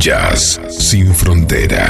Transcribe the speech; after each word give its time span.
Jazz 0.00 0.58
sin 0.70 1.14
frontera. 1.14 1.86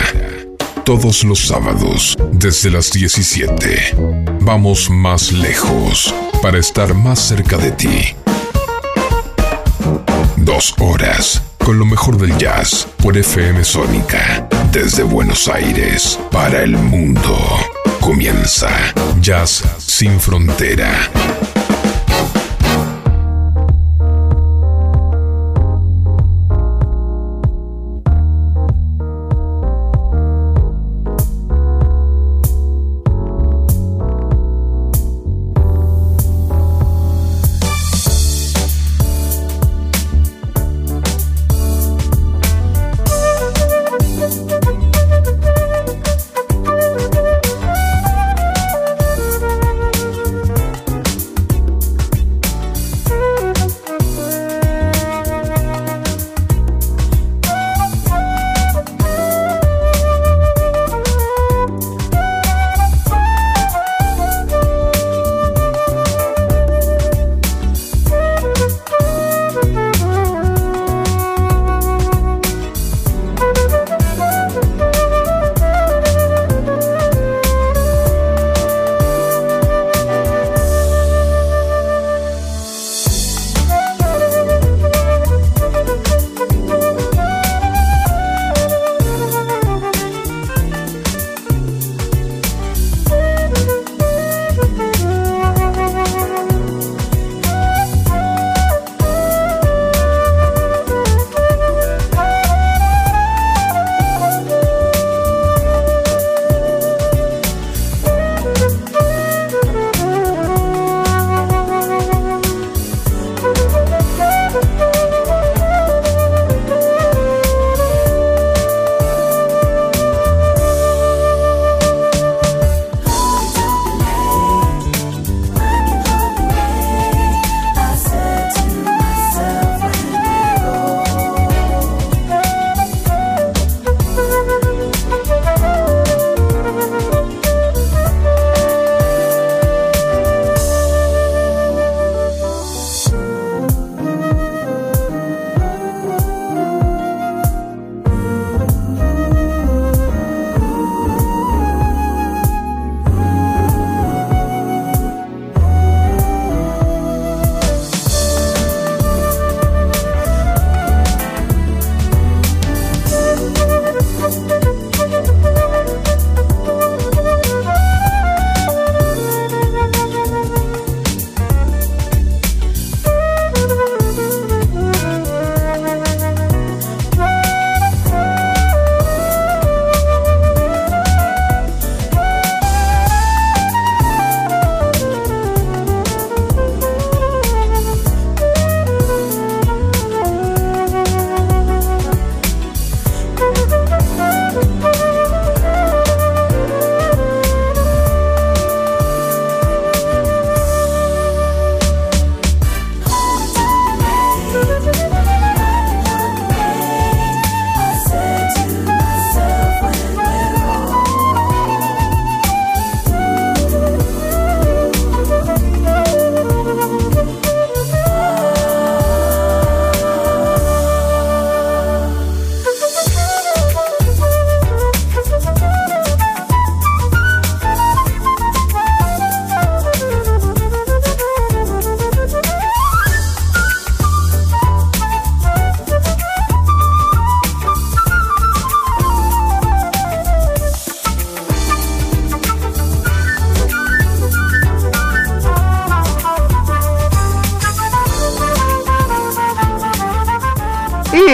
Todos 0.84 1.22
los 1.22 1.46
sábados, 1.46 2.18
desde 2.32 2.68
las 2.68 2.90
17. 2.90 3.94
Vamos 4.40 4.90
más 4.90 5.30
lejos 5.30 6.12
para 6.42 6.58
estar 6.58 6.92
más 6.92 7.20
cerca 7.20 7.56
de 7.56 7.70
ti. 7.70 8.16
Dos 10.38 10.74
horas 10.80 11.40
con 11.64 11.78
lo 11.78 11.86
mejor 11.86 12.18
del 12.18 12.36
jazz 12.36 12.88
por 13.00 13.16
FM 13.16 13.62
Sónica. 13.62 14.48
Desde 14.72 15.04
Buenos 15.04 15.46
Aires 15.46 16.18
para 16.32 16.64
el 16.64 16.76
mundo. 16.76 17.38
Comienza 18.00 18.70
Jazz 19.20 19.62
sin 19.78 20.18
frontera. 20.18 20.90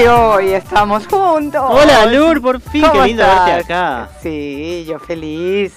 Hoy 0.08 0.52
estamos 0.52 1.06
juntos. 1.06 1.62
Hola 1.68 2.06
Lur, 2.06 2.40
por 2.40 2.60
fin, 2.60 2.84
qué 2.92 3.08
lindo 3.08 3.24
verte 3.24 3.52
acá. 3.52 4.08
Sí, 4.22 4.84
yo 4.86 4.98
feliz. 4.98 5.74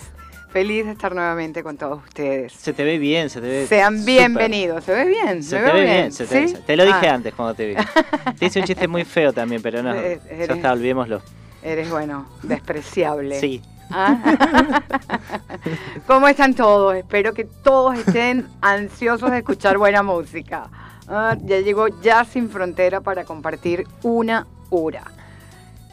Feliz 0.51 0.85
de 0.85 0.91
estar 0.91 1.13
nuevamente 1.13 1.61
con 1.61 1.77
todos 1.77 2.03
ustedes. 2.03 2.53
Se 2.53 2.73
te 2.73 2.83
ve 2.83 2.97
bien, 2.97 3.29
se 3.29 3.39
te 3.39 3.47
ve. 3.47 3.67
Sean 3.67 4.03
bienvenidos. 4.03 4.83
¿Se 4.83 4.93
ve 4.93 5.05
bien? 5.05 5.43
Se 5.43 5.59
te 5.59 5.71
ve 5.71 5.81
bien. 5.81 6.11
Se 6.11 6.25
te, 6.25 6.53
te, 6.53 6.75
lo 6.75 6.85
dije 6.85 7.07
ah. 7.07 7.13
antes 7.13 7.33
cuando 7.35 7.53
te 7.53 7.67
vi. 7.67 7.75
te 8.39 8.45
hice 8.45 8.59
un 8.59 8.65
chiste 8.65 8.87
muy 8.87 9.05
feo 9.05 9.31
también, 9.31 9.61
pero 9.61 9.83
no. 9.83 9.93
ya 9.93 10.53
está, 10.53 10.73
olvidémoslo. 10.73 11.21
Eres 11.61 11.89
bueno, 11.89 12.27
despreciable. 12.43 13.39
Sí. 13.39 13.61
Ah. 13.91 14.81
¿Cómo 16.07 16.27
están 16.27 16.55
todos? 16.55 16.95
Espero 16.95 17.33
que 17.33 17.45
todos 17.45 17.97
estén 17.97 18.47
ansiosos 18.61 19.31
de 19.31 19.39
escuchar 19.39 19.77
buena 19.77 20.03
música. 20.03 20.69
Ah, 21.09 21.35
ya 21.43 21.59
llegó 21.59 21.87
ya 21.87 22.23
sin 22.23 22.49
frontera 22.49 23.01
para 23.01 23.25
compartir 23.25 23.87
una 24.03 24.45
hora. 24.69 25.03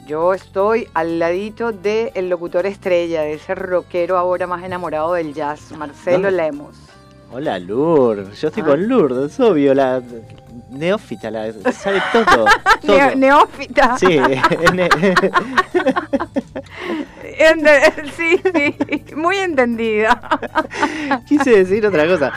Yo 0.06 0.34
estoy 0.34 0.88
al 0.94 1.18
ladito 1.18 1.72
del 1.72 2.28
locutor 2.28 2.66
estrella, 2.66 3.22
de 3.22 3.32
ese 3.34 3.54
rockero 3.54 4.18
ahora 4.18 4.46
más 4.46 4.62
enamorado 4.62 5.14
del 5.14 5.32
jazz, 5.32 5.72
Marcelo 5.72 6.30
Lemos. 6.30 6.76
Hola, 7.32 7.58
Lourdes. 7.58 8.40
Yo 8.40 8.48
estoy 8.48 8.62
con 8.62 8.80
ah. 8.80 8.86
Lourdes, 8.86 9.32
es 9.32 9.40
obvio. 9.40 9.74
La 9.74 10.00
neófita, 10.70 11.30
la, 11.30 11.52
sabe 11.72 12.02
todo. 12.12 12.46
neófita. 13.16 13.98
Sí. 13.98 14.18
sí, 18.16 18.40
sí, 18.54 19.14
muy 19.14 19.36
entendida. 19.36 20.20
Quise 21.26 21.50
decir 21.50 21.86
otra 21.86 22.06
cosa. 22.06 22.32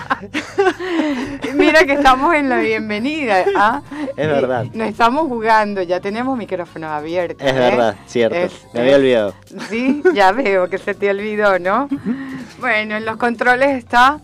Mira 1.55 1.85
que 1.85 1.93
estamos 1.93 2.33
en 2.35 2.49
la 2.49 2.59
bienvenida. 2.59 3.45
¿ah? 3.55 3.81
Es 4.15 4.27
verdad. 4.27 4.65
No 4.73 4.83
estamos 4.83 5.27
jugando, 5.27 5.81
ya 5.83 5.99
tenemos 5.99 6.37
micrófonos 6.37 6.91
abiertos. 6.91 7.47
Es 7.47 7.53
verdad, 7.53 7.93
¿eh? 7.93 8.03
cierto. 8.07 8.55
Me 8.73 8.81
había 8.81 8.95
olvidado. 8.95 9.33
Sí, 9.69 10.03
ya 10.13 10.31
veo 10.31 10.69
que 10.69 10.77
se 10.77 10.93
te 10.93 11.09
olvidó, 11.09 11.59
¿no? 11.59 11.87
Bueno, 12.59 12.97
en 12.97 13.05
los 13.05 13.15
controles 13.15 13.77
está, 13.77 14.19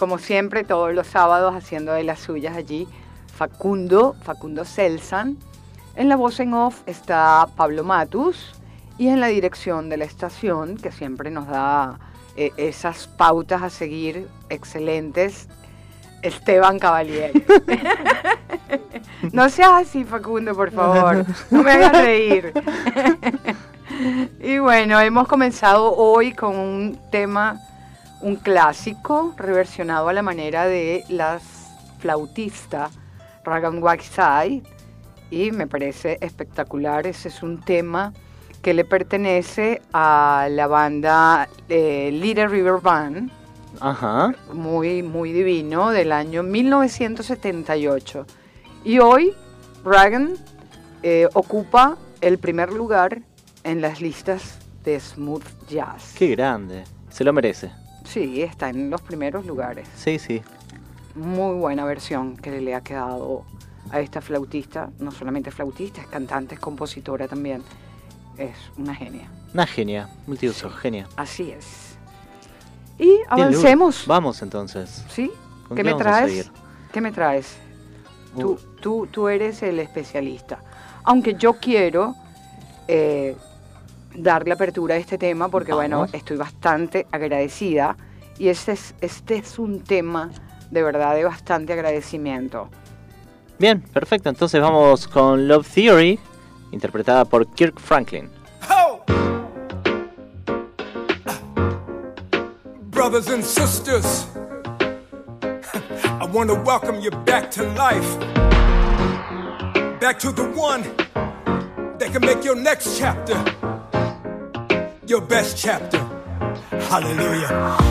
como 0.00 0.16
siempre, 0.16 0.64
todos 0.64 0.94
los 0.94 1.06
sábados 1.06 1.54
haciendo 1.54 1.92
de 1.92 2.04
las 2.04 2.20
suyas 2.20 2.56
allí, 2.56 2.88
Facundo, 3.36 4.16
Facundo 4.22 4.64
Celsan. 4.64 5.36
En 5.94 6.08
la 6.08 6.16
voz 6.16 6.40
en 6.40 6.54
off 6.54 6.80
está 6.86 7.46
Pablo 7.54 7.84
Matus 7.84 8.54
y 8.96 9.08
en 9.08 9.20
la 9.20 9.26
dirección 9.26 9.90
de 9.90 9.98
la 9.98 10.06
estación, 10.06 10.78
que 10.78 10.90
siempre 10.90 11.30
nos 11.30 11.48
da 11.48 11.98
eh, 12.34 12.50
esas 12.56 13.08
pautas 13.08 13.60
a 13.60 13.68
seguir 13.68 14.26
excelentes, 14.48 15.48
Esteban 16.22 16.78
Cavalier. 16.78 17.32
no 19.32 19.50
seas 19.50 19.86
así, 19.86 20.04
Facundo, 20.04 20.54
por 20.54 20.70
favor. 20.70 21.26
No 21.50 21.62
me 21.62 21.72
hagas 21.72 21.92
reír. 21.92 22.54
y 24.40 24.58
bueno, 24.60 24.98
hemos 24.98 25.28
comenzado 25.28 25.94
hoy 25.94 26.32
con 26.32 26.56
un 26.56 26.98
tema, 27.10 27.60
un 28.20 28.36
clásico, 28.36 29.34
reversionado 29.36 30.08
a 30.08 30.12
la 30.12 30.22
manera 30.22 30.66
de 30.66 31.04
las 31.08 31.42
flautistas 31.98 32.90
Ragan 33.44 33.82
Waxai. 33.82 34.62
Y 35.30 35.52
me 35.52 35.66
parece 35.66 36.18
espectacular. 36.20 37.06
Ese 37.06 37.28
es 37.28 37.42
un 37.42 37.60
tema 37.60 38.12
que 38.62 38.74
le 38.74 38.84
pertenece 38.84 39.80
a 39.92 40.48
la 40.50 40.66
banda 40.66 41.48
eh, 41.68 42.10
Little 42.12 42.48
River 42.48 42.80
Band. 42.80 43.30
Ajá. 43.80 44.34
Muy, 44.52 45.02
muy 45.02 45.32
divino, 45.32 45.90
del 45.90 46.12
año 46.12 46.42
1978. 46.42 48.26
Y 48.84 48.98
hoy 48.98 49.34
Ragan 49.84 50.34
eh, 51.02 51.28
ocupa 51.32 51.96
el 52.20 52.38
primer 52.38 52.72
lugar 52.72 53.22
en 53.64 53.80
las 53.80 54.00
listas 54.00 54.58
de 54.84 54.98
smooth 54.98 55.44
jazz. 55.68 56.14
Qué 56.18 56.28
grande, 56.28 56.84
se 57.10 57.24
lo 57.24 57.32
merece. 57.32 57.79
Sí, 58.10 58.42
está 58.42 58.70
en 58.70 58.90
los 58.90 59.00
primeros 59.02 59.46
lugares. 59.46 59.88
Sí, 59.94 60.18
sí. 60.18 60.42
Muy 61.14 61.56
buena 61.56 61.84
versión 61.84 62.36
que 62.36 62.60
le 62.60 62.74
ha 62.74 62.80
quedado 62.80 63.44
a 63.90 64.00
esta 64.00 64.20
flautista, 64.20 64.90
no 64.98 65.12
solamente 65.12 65.50
flautista, 65.52 66.00
es 66.00 66.08
cantante, 66.08 66.56
es 66.56 66.60
compositora 66.60 67.28
también 67.28 67.62
es 68.36 68.56
una 68.76 68.94
genia. 68.94 69.28
Una 69.54 69.66
genia, 69.66 70.08
multiuso, 70.26 70.70
genia. 70.70 71.06
Así 71.16 71.50
es. 71.50 71.96
Y 72.98 73.18
avancemos. 73.28 74.04
Vamos 74.06 74.42
entonces. 74.42 75.04
¿Sí? 75.08 75.30
¿Qué, 75.74 75.84
me 75.84 75.94
traes? 75.94 76.50
¿Qué 76.92 77.00
me 77.00 77.12
traes? 77.12 77.56
Tú, 78.38 78.58
tú, 78.80 79.08
tú 79.10 79.28
eres 79.28 79.62
el 79.62 79.78
especialista. 79.78 80.58
Aunque 81.04 81.34
yo 81.34 81.54
quiero 81.54 82.14
eh, 82.88 83.36
darle 84.14 84.52
apertura 84.52 84.94
a 84.94 84.98
este 84.98 85.18
tema 85.18 85.48
porque, 85.48 85.72
bueno, 85.72 86.06
estoy 86.12 86.36
bastante 86.36 87.06
agradecida. 87.10 87.96
Y 88.38 88.48
este 88.48 88.72
es, 88.72 88.94
este 89.00 89.36
es 89.36 89.58
un 89.58 89.80
tema 89.80 90.30
de 90.70 90.82
verdad 90.82 91.14
de 91.14 91.24
bastante 91.24 91.72
agradecimiento. 91.72 92.68
Bien, 93.58 93.82
perfecto. 93.82 94.30
Entonces 94.30 94.60
vamos 94.60 95.06
con 95.06 95.46
Love 95.46 95.68
Theory 95.68 96.18
interpretada 96.72 97.24
por 97.24 97.46
Kirk 97.54 97.78
Franklin. 97.78 98.30
Brothers 102.90 103.28
and 103.30 103.42
sisters, 103.42 104.26
I 106.20 106.26
want 106.30 106.50
to 106.50 106.54
welcome 106.54 107.00
you 107.00 107.10
back 107.24 107.50
to 107.52 107.62
life. 107.62 108.18
Back 110.00 110.18
to 110.20 110.32
the 110.32 110.44
one 110.54 110.82
that 111.98 112.12
can 112.12 112.20
make 112.20 112.44
your 112.44 112.56
next 112.56 112.98
chapter 112.98 113.36
your 115.10 115.20
best 115.20 115.58
chapter. 115.58 115.98
Hallelujah. 116.70 117.48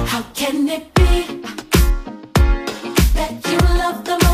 How 0.07 0.21
can 0.33 0.69
it 0.69 0.93
be 0.93 1.41
that 3.13 3.41
you 3.45 3.57
love 3.77 4.05
the 4.05 4.28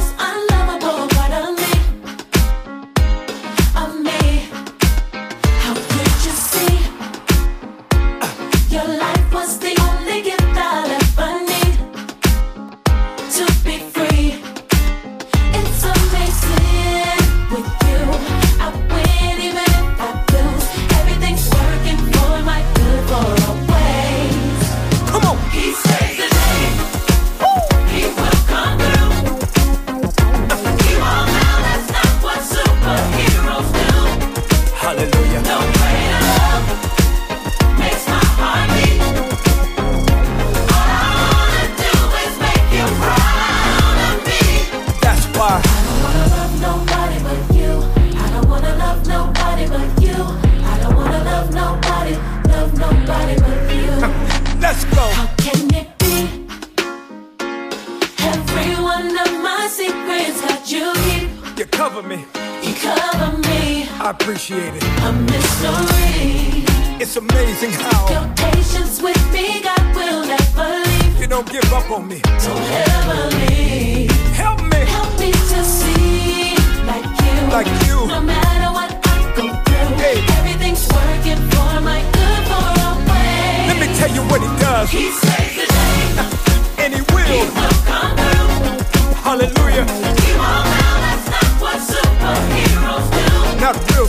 appreciated. 64.45 64.83
A 65.02 65.11
mystery. 65.11 66.66
It's 67.02 67.16
amazing 67.16 67.71
how 67.71 68.09
your 68.09 68.33
patience 68.35 69.02
with 69.02 69.33
me, 69.33 69.61
God 69.61 69.95
will 69.95 70.25
never 70.25 70.83
leave. 70.85 71.19
You 71.19 71.28
don't 71.28 71.49
give 71.52 71.71
up 71.73 71.90
on 71.90 72.07
me. 72.07 72.21
Don't 72.21 72.69
ever 72.85 73.35
leave. 73.37 74.11
Help 74.33 74.61
me. 74.61 74.85
Help 74.85 75.19
me 75.19 75.31
to 75.31 75.64
see 75.64 76.56
like 76.85 77.06
you. 77.25 77.37
Like 77.49 77.71
you. 77.87 78.07
No 78.07 78.21
matter 78.21 78.71
what 78.73 78.92
I 79.07 79.33
go 79.35 79.47
through, 79.66 79.97
hey. 79.97 80.21
everything's 80.37 80.85
working 80.94 81.42
for 81.49 81.81
my 81.81 82.02
good 82.14 82.42
for 82.49 82.66
a 82.85 82.92
way. 83.09 83.66
Let 83.69 83.78
me 83.81 83.87
tell 83.97 84.11
you 84.14 84.21
what 84.30 84.42
he 84.42 84.49
does. 84.61 84.90
He 84.90 85.11
saves 85.11 85.56
the 85.56 85.66
day. 85.73 86.83
and 86.83 86.94
he 86.94 87.02
will. 87.14 87.25
He 87.25 87.42
will 87.49 87.78
come 87.90 88.18
through. 88.18 89.14
Hallelujah. 89.25 89.94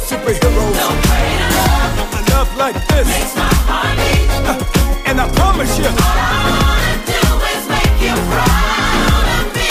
superheroes. 0.07 0.75
No 0.79 0.89
pain 1.11 1.41
love. 1.59 2.15
A 2.15 2.21
love 2.31 2.51
like 2.57 2.79
this 2.87 3.07
makes 3.11 3.35
my 3.35 3.51
heart 3.67 3.99
beat. 3.99 5.09
And 5.09 5.21
I 5.21 5.27
promise 5.35 5.73
you, 5.79 5.87
all 5.87 5.99
I 5.99 6.47
wanna 6.63 6.95
do 7.11 7.23
is 7.51 7.65
make 7.75 7.97
you 8.07 8.15
proud 8.31 9.27
of 9.35 9.47
me. 9.59 9.71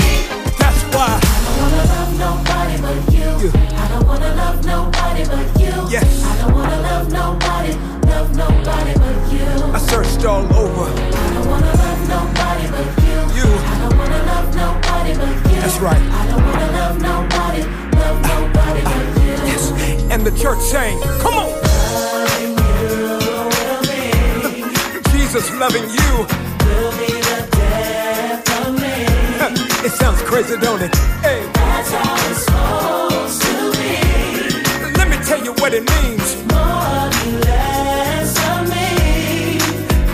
That's 0.60 0.82
why 0.92 1.15
I 1.15 1.24
don't 1.48 1.56
wanna 1.63 1.84
love 1.96 2.12
nobody 2.20 2.75
but 2.84 3.00
you. 3.15 3.30
you. 3.48 3.51
I 3.80 3.86
don't 3.92 4.06
wanna 4.12 4.32
love 4.36 4.60
nobody 4.65 5.24
but 5.24 5.48
you. 5.56 5.74
Yes. 5.96 6.04
I 6.27 6.34
don't 6.42 6.54
wanna 6.54 6.80
love 6.84 7.08
nobody, 7.12 7.72
love 8.12 8.30
nobody 8.36 8.94
but 9.00 9.18
you. 9.32 9.48
I 9.72 9.80
searched 9.80 10.25
all 10.25 10.44
over. 10.51 10.88
I 10.92 11.32
don't 11.36 11.48
wanna 11.48 11.74
love 11.80 12.01
nobody 12.12 12.65
but 12.75 12.88
you. 13.08 13.18
You. 13.39 13.48
I 13.72 13.75
don't 13.88 13.96
wanna 13.98 14.22
love 14.32 14.48
nobody 14.51 15.13
but 15.15 15.32
you. 15.48 15.60
That's 15.63 15.80
right. 15.80 16.35
church 20.45 20.61
saying, 20.61 20.99
Come 21.23 21.33
on. 21.39 21.49
Jesus 25.11 25.49
loving 25.57 25.89
you. 25.97 26.11
It 29.85 29.91
sounds 29.91 30.21
crazy, 30.21 30.55
don't 30.57 30.83
it? 30.83 30.93
Hey. 31.25 31.41
That's 31.51 31.91
how 31.91 32.29
it's 32.29 32.45
supposed 32.45 33.41
to 33.41 33.55
be. 33.79 34.97
Let 34.99 35.09
me 35.09 35.17
tell 35.25 35.43
you 35.43 35.53
what 35.61 35.73
it 35.73 35.83
means. 35.93 36.27
More 36.53 37.09
less 37.49 38.33
of 38.51 38.69
me. 38.69 39.57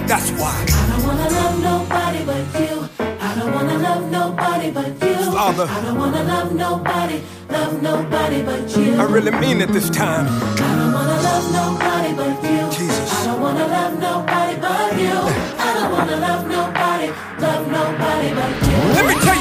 That's 0.07 0.29
why. 0.39 0.55
I 0.79 0.83
don't 0.91 1.07
wanna 1.07 1.29
love 1.39 1.57
nobody 1.71 2.23
but 2.29 2.43
you. 2.61 2.89
I 3.19 3.35
don't 3.35 3.53
wanna 3.53 3.77
love 3.79 4.09
nobody 4.09 4.71
but 4.71 4.91
you. 5.05 5.31
Father. 5.33 5.67
I 5.67 5.81
don't 5.81 5.97
wanna 5.97 6.23
love 6.23 6.53
nobody 6.53 7.21
love 7.51 7.81
nobody 7.81 8.41
but 8.43 8.75
you. 8.77 8.95
I 8.95 9.03
really 9.03 9.31
mean 9.31 9.61
it 9.61 9.69
this 9.69 9.89
time. 9.89 10.25
I 10.27 10.75
don't 10.79 10.93
wanna 10.93 11.19
love 11.29 11.45
nobody 11.51 12.13
but 12.13 12.35
you. 12.49 12.63
Jesus. 12.71 13.11
I 13.13 13.25
don't 13.25 13.41
wanna 13.41 13.67
love 13.67 13.93
nobody 13.99 14.55
but 14.65 14.99
you. 14.99 15.15
I 15.67 15.69
don't 15.77 15.91
wanna 15.91 16.17
love 16.27 16.47
nobody, 16.47 17.07
love 17.45 17.63
nobody 17.67 18.29
but 18.39 18.51
you. 18.67 18.77
Let 18.97 19.05
me 19.09 19.15
tell 19.25 19.39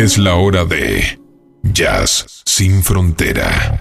Es 0.00 0.16
la 0.16 0.36
hora 0.36 0.64
de 0.64 1.20
Jazz 1.62 2.42
sin 2.46 2.82
frontera. 2.82 3.78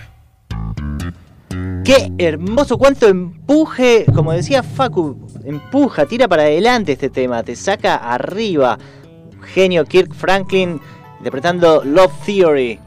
Qué 1.85 2.11
hermoso, 2.17 2.77
cuánto 2.77 3.07
empuje, 3.07 4.05
como 4.13 4.33
decía 4.33 4.61
Facu, 4.61 5.17
empuja, 5.45 6.05
tira 6.05 6.27
para 6.27 6.41
adelante 6.41 6.91
este 6.91 7.09
tema, 7.09 7.41
te 7.41 7.55
saca 7.55 7.95
arriba. 7.95 8.77
Genio 9.53 9.85
Kirk 9.85 10.13
Franklin 10.13 10.81
interpretando 11.19 11.85
Love 11.85 12.11
Theory. 12.25 12.79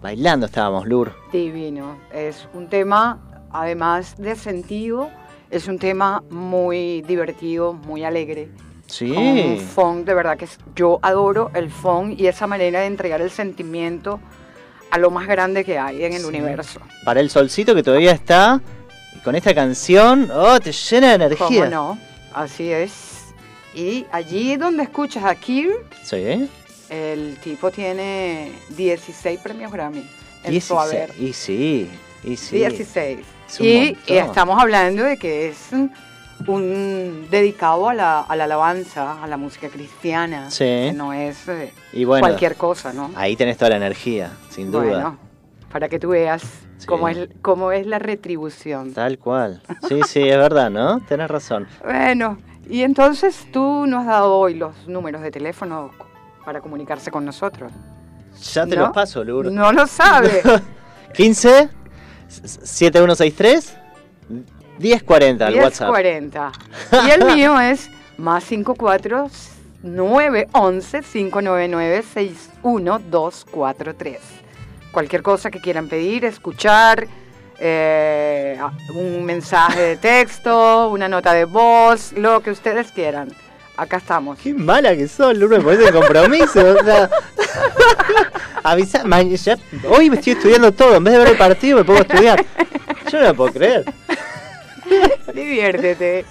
Bailando 0.00 0.46
estábamos, 0.46 0.86
Lur. 0.86 1.12
Divino. 1.30 1.98
Es 2.14 2.48
un 2.54 2.70
tema, 2.70 3.46
además 3.50 4.16
de 4.16 4.36
sentido, 4.36 5.10
es 5.50 5.68
un 5.68 5.78
tema 5.78 6.24
muy 6.30 7.02
divertido, 7.02 7.74
muy 7.74 8.04
alegre. 8.04 8.48
Sí. 8.86 9.08
Con 9.12 9.26
un 9.26 9.58
funk, 9.58 10.06
de 10.06 10.14
verdad 10.14 10.36
que 10.36 10.46
yo 10.76 10.98
adoro 11.02 11.50
el 11.54 11.70
funk 11.70 12.18
y 12.18 12.26
esa 12.26 12.46
manera 12.46 12.80
de 12.80 12.86
entregar 12.86 13.20
el 13.20 13.30
sentimiento 13.30 14.20
a 14.90 14.98
lo 14.98 15.10
más 15.10 15.26
grande 15.26 15.64
que 15.64 15.78
hay 15.78 16.04
en 16.04 16.12
el 16.12 16.24
universo. 16.24 16.80
Para 17.04 17.20
el 17.20 17.30
solcito 17.30 17.74
que 17.74 17.82
todavía 17.82 18.12
está, 18.12 18.60
y 19.16 19.18
con 19.20 19.34
esta 19.34 19.54
canción, 19.54 20.30
oh, 20.32 20.60
te 20.60 20.70
llena 20.72 21.18
de 21.18 21.36
¿Cómo 21.36 21.48
energía. 21.50 21.70
no? 21.70 21.98
Así 22.32 22.70
es. 22.70 22.92
Y 23.74 24.06
allí 24.12 24.56
donde 24.56 24.84
escuchas 24.84 25.24
a 25.24 25.34
Kirk, 25.34 25.84
Sí, 26.04 26.48
el 26.90 27.36
tipo 27.42 27.70
tiene 27.72 28.52
16 28.76 29.40
premios 29.40 29.72
Grammy 29.72 30.04
en 30.44 30.60
su 30.60 30.78
haber. 30.78 31.12
16. 31.16 31.28
Y 31.28 31.32
sí, 31.32 31.90
y 32.22 32.36
sí. 32.36 32.56
16. 32.58 33.18
Es 33.48 33.60
Y, 33.60 33.96
y 34.06 34.16
estamos 34.16 34.60
hablando 34.60 35.02
de 35.02 35.16
que 35.16 35.48
es 35.48 35.56
un 36.46 37.28
dedicado 37.30 37.88
a 37.88 37.94
la, 37.94 38.20
a 38.20 38.36
la 38.36 38.44
alabanza, 38.44 39.22
a 39.22 39.26
la 39.26 39.36
música 39.36 39.68
cristiana. 39.68 40.50
Sí. 40.50 40.64
Que 40.64 40.92
no 40.94 41.12
es 41.12 41.48
eh, 41.48 41.72
Y 41.92 42.04
bueno, 42.04 42.26
cualquier 42.26 42.56
cosa, 42.56 42.92
¿no? 42.92 43.10
ahí 43.16 43.36
tenés 43.36 43.56
toda 43.56 43.70
la 43.70 43.76
energía, 43.76 44.30
sin 44.50 44.70
duda. 44.70 44.82
Bueno, 44.84 45.18
para 45.72 45.88
que 45.88 45.98
tú 45.98 46.08
veas 46.10 46.42
Sí. 46.76 46.86
cómo, 46.86 47.08
es, 47.08 47.28
cómo 47.40 47.70
es 47.72 47.86
la 47.86 47.98
retribución. 48.00 48.92
Tal 48.92 49.18
cual. 49.18 49.62
Sí, 49.88 50.00
sí, 50.06 50.20
es 50.28 50.36
verdad, 50.36 50.70
¿no? 50.70 51.00
Tenés 51.00 51.30
razón. 51.30 51.66
Bueno, 51.84 52.36
y 52.68 52.82
entonces 52.82 53.46
tú 53.52 53.86
nos 53.86 54.00
has 54.00 54.06
dado 54.06 54.34
hoy 54.36 54.54
los 54.54 54.86
números 54.88 55.22
de 55.22 55.30
teléfono 55.30 55.92
para 56.44 56.60
comunicarse 56.60 57.10
con 57.10 57.24
nosotros. 57.24 57.72
Ya 58.52 58.66
te 58.66 58.74
¿No? 58.76 58.82
los 58.82 58.90
paso, 58.92 59.22
Lur. 59.24 59.50
No 59.52 59.72
lo 59.72 59.86
sabe. 59.86 60.42
15 61.14 61.68
7163 62.28 63.76
1040 64.78 65.46
al 65.46 65.54
WhatsApp. 65.56 65.90
1040. 65.94 66.52
Y 67.06 67.10
el 67.10 67.24
mío 67.34 67.58
es 67.70 67.90
más 68.18 68.44
54 68.44 69.30
911 69.82 71.02
599 71.02 72.02
61243. 72.14 74.18
Cualquier 74.92 75.22
cosa 75.22 75.50
que 75.50 75.60
quieran 75.60 75.88
pedir, 75.88 76.24
escuchar, 76.24 77.06
eh, 77.58 78.58
un 78.94 79.24
mensaje 79.24 79.80
de 79.80 79.96
texto, 79.96 80.88
una 80.88 81.08
nota 81.08 81.32
de 81.32 81.44
voz, 81.44 82.12
lo 82.12 82.40
que 82.40 82.50
ustedes 82.50 82.90
quieran. 82.92 83.32
Acá 83.76 83.96
estamos. 83.96 84.38
Qué 84.38 84.54
mala 84.54 84.94
que 84.94 85.08
sos, 85.08 85.36
Lur, 85.36 85.50
me 85.50 85.60
pones 85.60 85.80
de 85.80 85.92
compromiso. 85.92 86.60
o 86.80 86.84
sea. 86.84 87.10
Avisa, 88.62 89.02
ma- 89.04 89.22
ya- 89.22 89.58
hoy 89.88 90.10
me 90.10 90.16
estoy 90.16 90.34
estudiando 90.34 90.70
todo. 90.72 90.94
En 90.96 91.04
vez 91.04 91.12
de 91.14 91.18
ver 91.18 91.28
el 91.30 91.36
partido, 91.36 91.78
me 91.78 91.84
pongo 91.84 91.98
a 91.98 92.02
estudiar. 92.02 92.44
Yo 93.10 93.20
no 93.20 93.26
lo 93.28 93.34
puedo 93.34 93.52
creer. 93.52 93.84
Diviértete. 95.34 96.24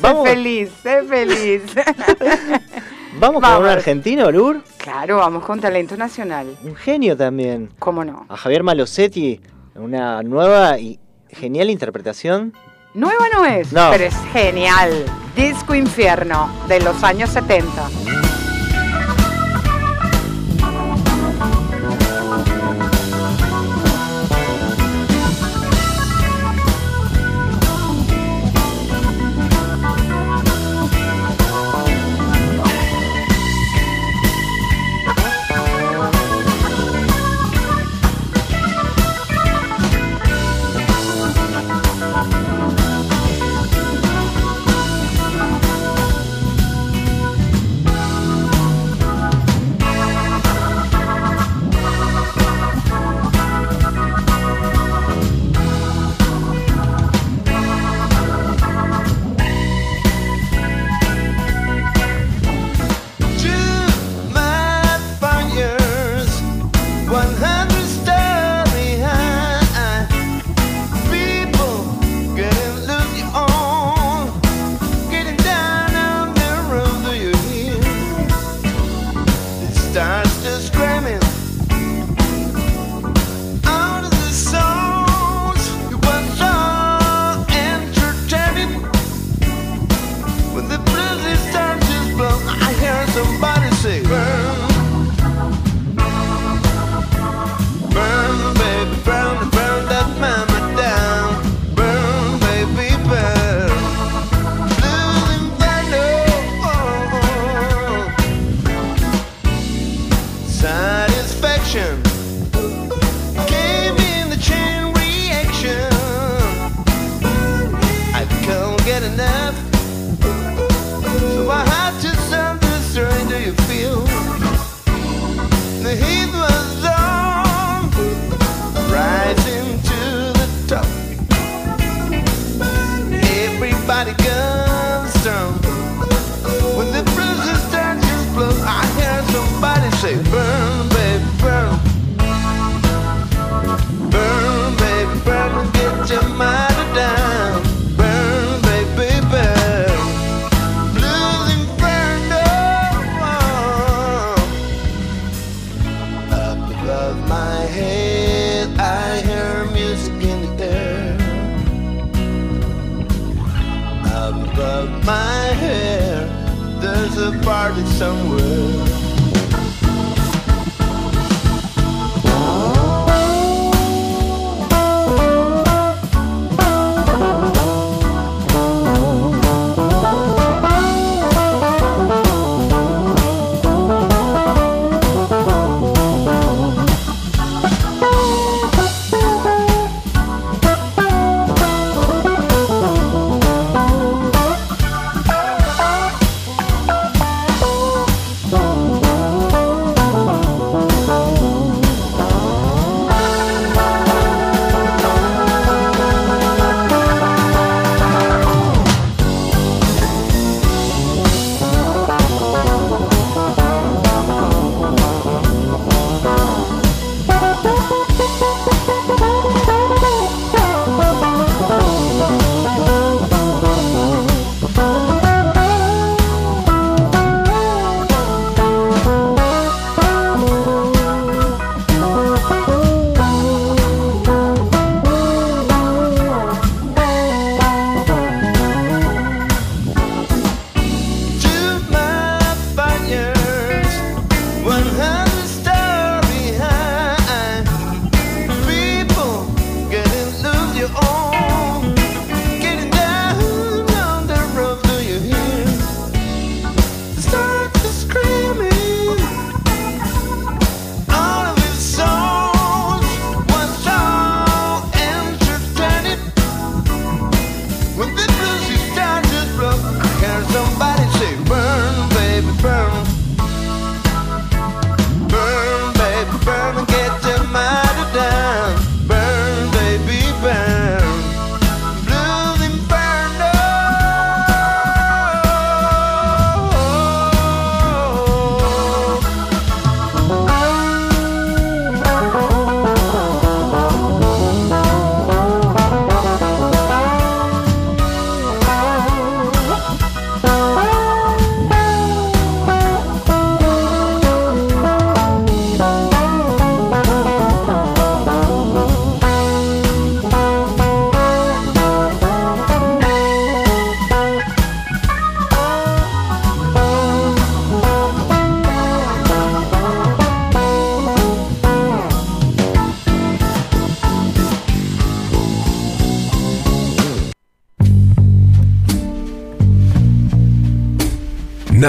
Vamos. 0.00 0.24
Sé 0.28 0.34
feliz, 0.34 0.70
sé 0.82 1.02
feliz. 1.04 1.62
Vamos 3.20 3.42
con 3.42 3.56
un 3.62 3.66
argentino, 3.66 4.30
Lur. 4.30 4.62
claro, 4.76 5.16
vamos 5.16 5.44
con 5.44 5.58
talento 5.60 5.96
nacional. 5.96 6.56
Un 6.62 6.76
genio 6.76 7.16
también. 7.16 7.68
¿Cómo 7.80 8.04
no? 8.04 8.26
A 8.28 8.36
Javier 8.36 8.62
Malosetti, 8.62 9.40
una 9.74 10.22
nueva 10.22 10.78
y 10.78 11.00
genial 11.30 11.68
interpretación. 11.70 12.52
Nueva 12.94 13.26
no 13.32 13.44
es, 13.44 13.72
No. 13.72 13.88
pero 13.90 14.04
es 14.04 14.14
genial. 14.32 15.04
Disco 15.34 15.74
Infierno 15.74 16.48
de 16.68 16.80
los 16.80 17.02
años 17.02 17.30
70. 17.30 17.88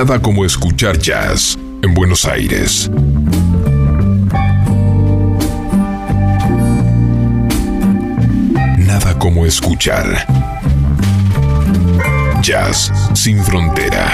Nada 0.01 0.21
como 0.21 0.45
escuchar 0.45 0.97
jazz 0.97 1.59
en 1.81 1.93
Buenos 1.93 2.23
Aires. 2.23 2.89
Nada 8.77 9.19
como 9.19 9.45
escuchar 9.45 10.25
jazz 12.41 12.93
sin 13.13 13.43
frontera. 13.43 14.09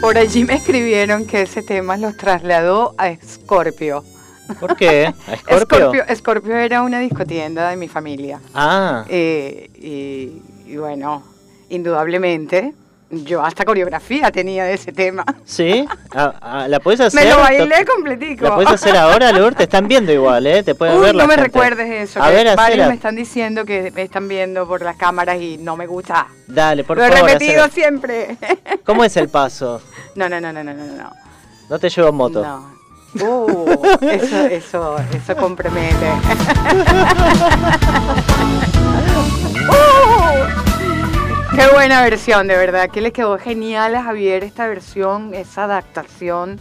Por 0.00 0.16
allí 0.16 0.46
me 0.46 0.54
escribieron 0.54 1.26
que 1.26 1.42
ese 1.42 1.62
tema 1.62 1.98
los 1.98 2.16
trasladó 2.16 2.94
a 2.96 3.14
Scorpio. 3.22 4.02
¿Por 4.60 4.76
qué? 4.76 5.06
¿A 5.28 5.36
Scorpio? 5.36 5.78
Scorpio, 5.78 6.04
Scorpio 6.16 6.56
era 6.56 6.82
una 6.82 6.98
discotienda 6.98 7.70
de 7.70 7.76
mi 7.76 7.88
familia. 7.88 8.40
Ah, 8.54 9.04
Eh, 9.08 9.70
y, 9.76 10.72
y 10.72 10.76
bueno, 10.76 11.22
indudablemente, 11.70 12.74
yo 13.10 13.42
hasta 13.44 13.64
coreografía 13.66 14.30
tenía 14.30 14.64
de 14.64 14.74
ese 14.74 14.90
tema. 14.92 15.24
¿sí? 15.44 15.86
Ah, 16.14 16.34
ah, 16.40 16.68
¿La 16.68 16.80
puedes 16.80 17.00
hacer? 17.02 17.24
Me 17.24 17.30
lo 17.30 17.38
bailé 17.38 17.84
completico. 17.84 18.44
¿La 18.44 18.54
puedes 18.54 18.70
hacer 18.72 18.96
ahora, 18.96 19.30
Lourdes? 19.32 19.56
Te 19.58 19.62
están 19.64 19.86
viendo 19.86 20.12
igual, 20.12 20.46
¿eh? 20.46 20.62
Te 20.62 20.74
pueden 20.74 20.96
Uy, 20.96 21.02
ver 21.02 21.14
no 21.14 21.26
me 21.26 21.34
gente. 21.34 21.42
recuerdes 21.44 22.08
eso. 22.08 22.22
A 22.22 22.28
que 22.28 22.34
ver, 22.36 22.46
varios 22.56 22.60
hacela. 22.68 22.88
me 22.88 22.94
están 22.94 23.16
diciendo 23.16 23.64
que 23.66 23.90
me 23.94 24.02
están 24.02 24.28
viendo 24.28 24.66
por 24.66 24.80
las 24.82 24.96
cámaras 24.96 25.40
y 25.40 25.58
no 25.58 25.76
me 25.76 25.86
gusta. 25.86 26.26
Dale, 26.46 26.84
por 26.84 26.96
lo 26.96 27.04
he 27.04 27.10
favor. 27.12 27.28
repetido 27.30 27.64
hacela. 27.64 27.68
siempre. 27.74 28.36
¿Cómo 28.84 29.04
es 29.04 29.16
el 29.18 29.28
paso? 29.28 29.82
no, 30.16 30.28
no, 30.28 30.40
no, 30.40 30.52
no, 30.52 30.64
no, 30.64 30.72
no, 30.72 30.84
no. 30.86 31.10
No 31.68 31.78
te 31.78 31.88
llevo 31.90 32.08
en 32.08 32.14
moto. 32.14 32.42
No. 32.42 32.71
Uh, 33.20 33.98
eso, 34.02 34.46
eso, 34.46 34.96
eso 35.12 35.36
compromete. 35.36 36.12
Uh, 39.68 41.54
qué 41.56 41.66
buena 41.74 42.02
versión, 42.02 42.48
de 42.48 42.56
verdad. 42.56 42.88
Que 42.90 43.00
le 43.00 43.12
quedó 43.12 43.38
genial 43.38 43.94
a 43.94 44.02
Javier 44.02 44.44
esta 44.44 44.66
versión, 44.66 45.34
esa 45.34 45.64
adaptación 45.64 46.58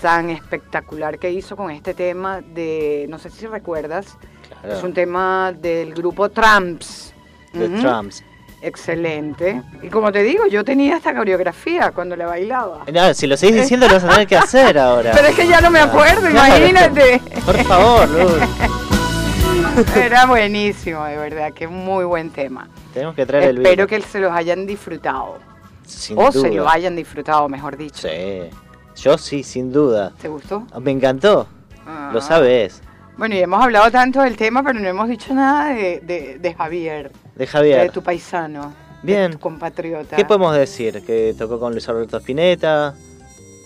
tan 0.00 0.30
espectacular 0.30 1.18
que 1.18 1.30
hizo 1.32 1.56
con 1.56 1.70
este 1.70 1.94
tema 1.94 2.40
de, 2.40 3.06
no 3.08 3.18
sé 3.18 3.30
si 3.30 3.46
recuerdas, 3.46 4.16
Claro. 4.60 4.76
es 4.78 4.82
un 4.82 4.92
tema 4.94 5.52
del 5.52 5.94
grupo 5.94 6.28
Tramps. 6.30 7.12
The 7.52 7.66
Ujú. 7.66 7.80
Trumps. 7.80 8.24
Excelente. 8.60 9.62
Y 9.82 9.88
como 9.88 10.10
te 10.12 10.22
digo, 10.22 10.46
yo 10.46 10.64
tenía 10.64 10.96
esta 10.96 11.14
coreografía 11.14 11.92
cuando 11.92 12.16
le 12.16 12.24
bailaba. 12.24 12.84
No, 12.92 13.14
si 13.14 13.26
lo 13.26 13.36
seguís 13.36 13.56
diciendo 13.62 13.86
lo 13.86 13.94
vas 13.94 14.04
a 14.04 14.08
tener 14.08 14.26
que 14.26 14.36
hacer 14.36 14.78
ahora. 14.78 15.12
Pero 15.14 15.28
es 15.28 15.34
que 15.36 15.46
ya 15.46 15.60
no 15.60 15.70
me 15.70 15.78
acuerdo, 15.80 16.28
imagínate. 16.30 17.20
Por 17.44 17.56
favor, 17.64 18.08
Lourdes. 18.08 18.48
Era 19.96 20.26
buenísimo, 20.26 21.04
de 21.04 21.16
verdad, 21.16 21.52
que 21.52 21.68
muy 21.68 22.04
buen 22.04 22.30
tema. 22.30 22.68
Tenemos 22.92 23.14
que 23.14 23.24
traer 23.26 23.50
el 23.50 23.58
Espero 23.58 23.86
que 23.86 24.00
se 24.02 24.18
los 24.18 24.32
hayan 24.32 24.66
disfrutado. 24.66 25.38
Sin 25.86 26.18
o 26.18 26.30
se 26.32 26.50
lo 26.52 26.68
hayan 26.68 26.96
disfrutado, 26.96 27.48
mejor 27.48 27.76
dicho. 27.76 28.06
Sí. 28.08 28.50
Yo 28.96 29.16
sí, 29.16 29.42
sin 29.42 29.72
duda. 29.72 30.12
¿Te 30.20 30.28
gustó? 30.28 30.66
Me 30.80 30.90
encantó. 30.90 31.46
Ah. 31.86 32.10
Lo 32.12 32.20
sabes. 32.20 32.82
Bueno, 33.16 33.34
y 33.34 33.38
hemos 33.38 33.62
hablado 33.62 33.90
tanto 33.90 34.20
del 34.22 34.36
tema, 34.36 34.62
pero 34.62 34.78
no 34.78 34.88
hemos 34.88 35.08
dicho 35.08 35.32
nada 35.34 35.68
de, 35.74 36.00
de- 36.00 36.38
de 36.38 36.54
Javier, 36.54 37.10
De 37.38 37.46
Javier. 37.46 37.82
de 37.82 37.88
tu 37.90 38.02
paisano, 38.02 38.72
Bien. 39.02 39.30
de 39.30 39.36
tu 39.36 39.40
compatriota. 39.40 40.16
¿Qué 40.16 40.24
podemos 40.24 40.54
decir? 40.56 41.02
Que 41.06 41.34
tocó 41.38 41.58
con 41.60 41.72
Luis 41.72 41.88
Alberto 41.88 42.16
Spinetta. 42.18 42.94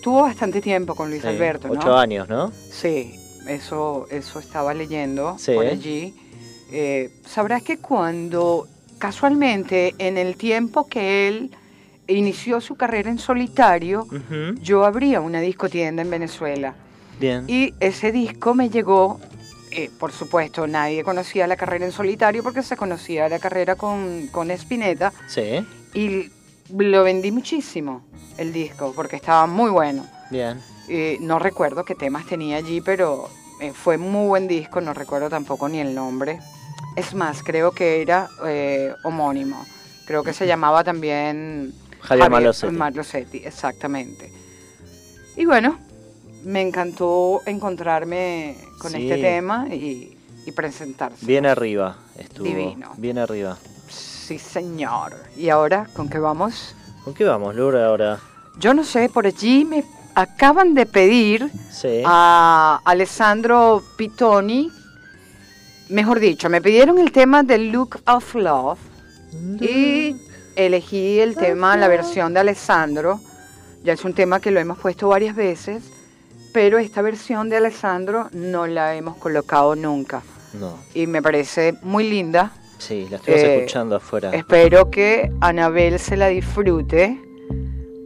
Tuvo 0.01 0.21
bastante 0.21 0.61
tiempo 0.61 0.95
con 0.95 1.09
Luis 1.09 1.21
Sí, 1.21 1.27
Alberto, 1.27 1.67
¿no? 1.67 1.73
Ocho 1.79 1.97
años, 1.97 2.29
¿no? 2.29 2.51
Sí, 2.51 3.15
eso, 3.47 4.05
eso 4.11 4.39
estaba 4.39 4.73
leyendo 4.73 5.37
Sí. 5.39 5.53
por 5.53 5.65
allí. 5.65 6.13
Eh, 6.71 7.09
sabrás 7.25 7.63
que 7.63 7.77
cuando 7.77 8.67
casualmente 8.99 9.95
en 9.97 10.17
el 10.17 10.35
tiempo 10.37 10.87
que 10.87 11.27
él 11.27 11.51
inició 12.07 12.59
su 12.61 12.75
carrera 12.75 13.09
en 13.09 13.17
solitario, 13.19 14.07
yo 14.61 14.83
abría 14.85 15.21
una 15.21 15.39
discotienda 15.39 16.01
en 16.01 16.09
Venezuela 16.09 16.73
Bien. 17.19 17.45
y 17.47 17.73
ese 17.79 18.11
disco 18.11 18.53
me 18.55 18.69
llegó 18.69 19.19
eh, 19.75 19.91
por 19.99 20.11
supuesto, 20.11 20.67
nadie 20.67 21.03
conocía 21.03 21.47
la 21.47 21.55
carrera 21.55 21.85
en 21.85 21.91
solitario 21.91 22.43
porque 22.43 22.61
se 22.63 22.77
conocía 22.77 23.27
la 23.29 23.39
carrera 23.39 23.75
con, 23.75 24.27
con 24.27 24.51
Spinetta 24.51 25.11
Sí, 25.27 25.65
y 25.93 26.31
lo 26.77 27.03
vendí 27.03 27.31
muchísimo 27.31 28.03
el 28.37 28.51
disco 28.53 28.93
porque 28.95 29.15
estaba 29.17 29.45
muy 29.47 29.69
bueno. 29.69 30.05
bien. 30.29 30.59
Eh, 30.89 31.17
no 31.21 31.39
recuerdo 31.39 31.85
qué 31.85 31.95
temas 31.95 32.25
tenía 32.25 32.57
allí, 32.57 32.81
pero 32.81 33.29
eh, 33.61 33.71
fue 33.73 33.97
muy 33.97 34.27
buen 34.27 34.47
disco, 34.47 34.81
no 34.81 34.93
recuerdo 34.93 35.29
tampoco 35.29 35.69
ni 35.69 35.79
el 35.79 35.95
nombre. 35.95 36.39
Es 36.95 37.13
más, 37.13 37.41
creo 37.43 37.71
que 37.71 38.01
era 38.01 38.27
eh, 38.45 38.93
homónimo. 39.03 39.65
Creo 40.05 40.23
que 40.23 40.33
se 40.33 40.45
llamaba 40.45 40.83
también 40.83 41.73
Javier 42.01 42.29
Malosetti. 42.29 42.73
Malosetti, 42.75 43.37
exactamente. 43.45 44.31
Y 45.37 45.45
bueno, 45.45 45.79
me 46.43 46.61
encantó 46.61 47.41
encontrarme 47.45 48.57
con 48.79 48.91
Sí. 48.91 49.09
este 49.09 49.21
tema 49.21 49.67
y, 49.69 50.17
y 50.45 50.51
presentarse. 50.51 51.25
Bien 51.25 51.45
arriba 51.45 51.97
estuvo. 52.17 52.45
Divino. 52.45 52.91
Bien 52.97 53.17
arriba. 53.17 53.57
Sí, 53.89 54.39
señor. 54.39 55.13
¿Y 55.37 55.49
ahora 55.49 55.87
con 55.93 56.09
qué 56.09 56.19
vamos? 56.19 56.75
¿Con 57.03 57.13
qué 57.13 57.23
vamos, 57.25 57.55
Laura, 57.55 57.85
ahora? 57.87 58.19
Yo 58.57 58.73
no 58.73 58.83
sé, 58.83 59.09
por 59.09 59.25
allí 59.27 59.65
me 59.65 59.83
acaban 60.15 60.73
de 60.73 60.85
pedir 60.85 61.49
Sí. 61.71 62.01
a 62.05 62.79
Alessandro 62.85 63.83
Pitoni, 63.97 64.69
mejor 65.89 66.19
dicho, 66.19 66.49
me 66.49 66.61
pidieron 66.61 66.99
el 66.99 67.11
tema 67.11 67.43
del 67.43 67.71
Look 67.71 67.99
of 68.07 68.35
Love 68.35 68.79
y 69.59 70.15
elegí 70.55 71.19
el 71.19 71.35
tema, 71.35 71.75
la 71.77 71.87
versión 71.87 72.33
de 72.33 72.39
Alessandro. 72.41 73.19
Ya 73.83 73.93
es 73.93 74.05
un 74.05 74.13
tema 74.13 74.39
que 74.39 74.51
lo 74.51 74.59
hemos 74.59 74.77
puesto 74.77 75.09
varias 75.09 75.35
veces, 75.35 75.83
pero 76.53 76.77
esta 76.77 77.01
versión 77.01 77.49
de 77.49 77.57
Alessandro 77.57 78.29
no 78.31 78.67
la 78.67 78.95
hemos 78.95 79.17
colocado 79.17 79.75
nunca. 79.75 80.21
No. 80.53 80.77
Y 80.93 81.07
me 81.07 81.21
parece 81.21 81.73
muy 81.81 82.07
linda. 82.09 82.51
Sí, 82.77 83.07
la 83.09 83.17
estuvimos 83.17 83.43
Eh, 83.43 83.55
escuchando 83.59 83.95
afuera. 83.95 84.29
Espero 84.33 84.89
que 84.91 85.31
Anabel 85.41 85.99
se 85.99 86.15
la 86.15 86.27
disfrute. 86.27 87.19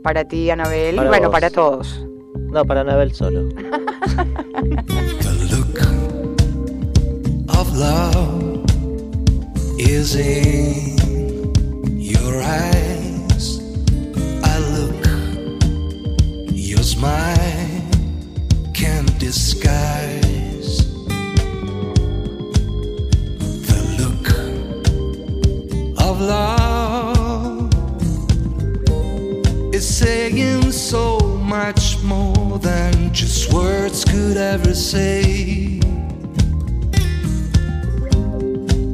Para 0.04 0.24
ti, 0.26 0.50
Anabel, 0.50 0.96
y 0.96 1.00
bueno, 1.00 1.28
vos. 1.28 1.32
para 1.34 1.50
todos. 1.50 2.06
No, 2.50 2.64
para 2.66 2.82
Anabel 2.82 3.14
solo. 3.14 3.50
The 3.50 5.34
look 5.52 5.80
of 7.50 7.76
love 7.78 8.64
is 9.78 10.16
in 10.16 10.96
your 12.00 12.36
eyes. 12.42 13.60
I 14.44 14.60
look, 14.78 15.06
your 16.54 16.84
smile 16.84 17.77
disguise 19.20 20.78
the 23.68 23.80
look 24.00 24.30
of 26.00 26.22
love 26.22 27.74
is 29.74 29.88
saying 29.88 30.72
so 30.72 31.20
much 31.20 32.02
more 32.04 32.60
than 32.60 33.14
just 33.14 33.52
words 33.52 34.06
could 34.06 34.38
ever 34.38 34.74
say. 34.74 35.80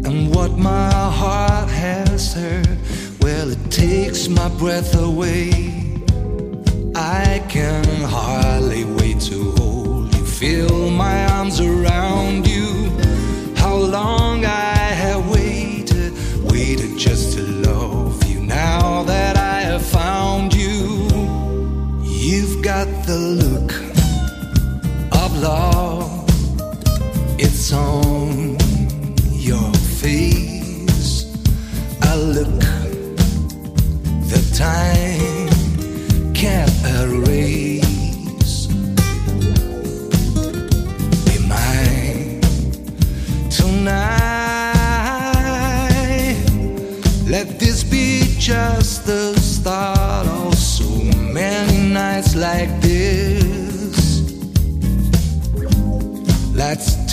And 0.08 0.34
what 0.34 0.58
my 0.58 0.92
heart 0.92 1.70
has 1.70 2.34
heard, 2.34 2.78
well, 3.22 3.50
it 3.52 3.72
takes 3.72 4.28
my 4.30 4.48
breath 4.58 4.96
away. 4.96 5.52
I 6.96 7.44
can 7.50 7.84
hardly 8.04 8.86
wait 8.86 9.20
to 9.22 9.63
feel 10.44 10.92
my 10.92 11.26
arms 11.28 11.62
around 11.62 12.46
you. 12.46 12.53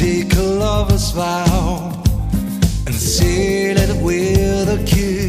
Take 0.00 0.34
a 0.34 0.40
lover's 0.40 1.10
vow 1.10 1.92
and 2.86 2.94
seal 2.94 3.76
it 3.76 4.02
with 4.02 4.66
a 4.70 4.82
kiss. 4.86 5.19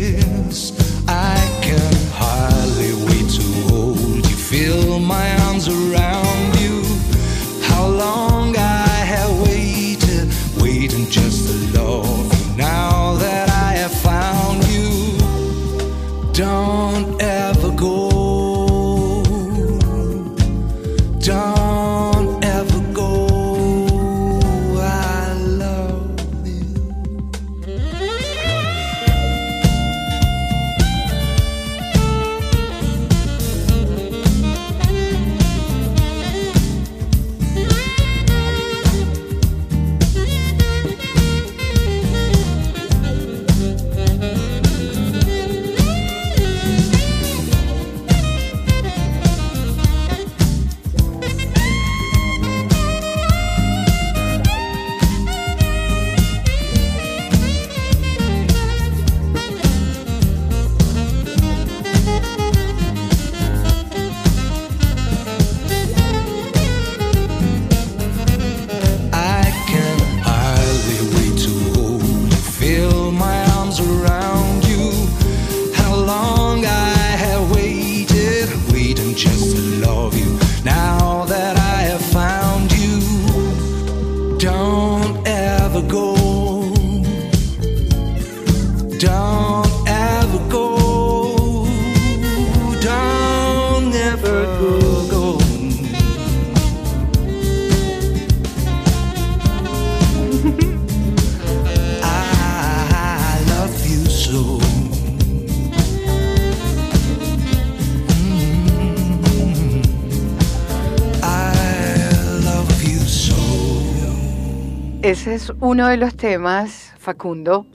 Es 115.42 115.52
uno 115.60 115.88
de 115.88 115.98
los 115.98 116.16
temas, 116.16 116.94
Facundo, 117.00 117.66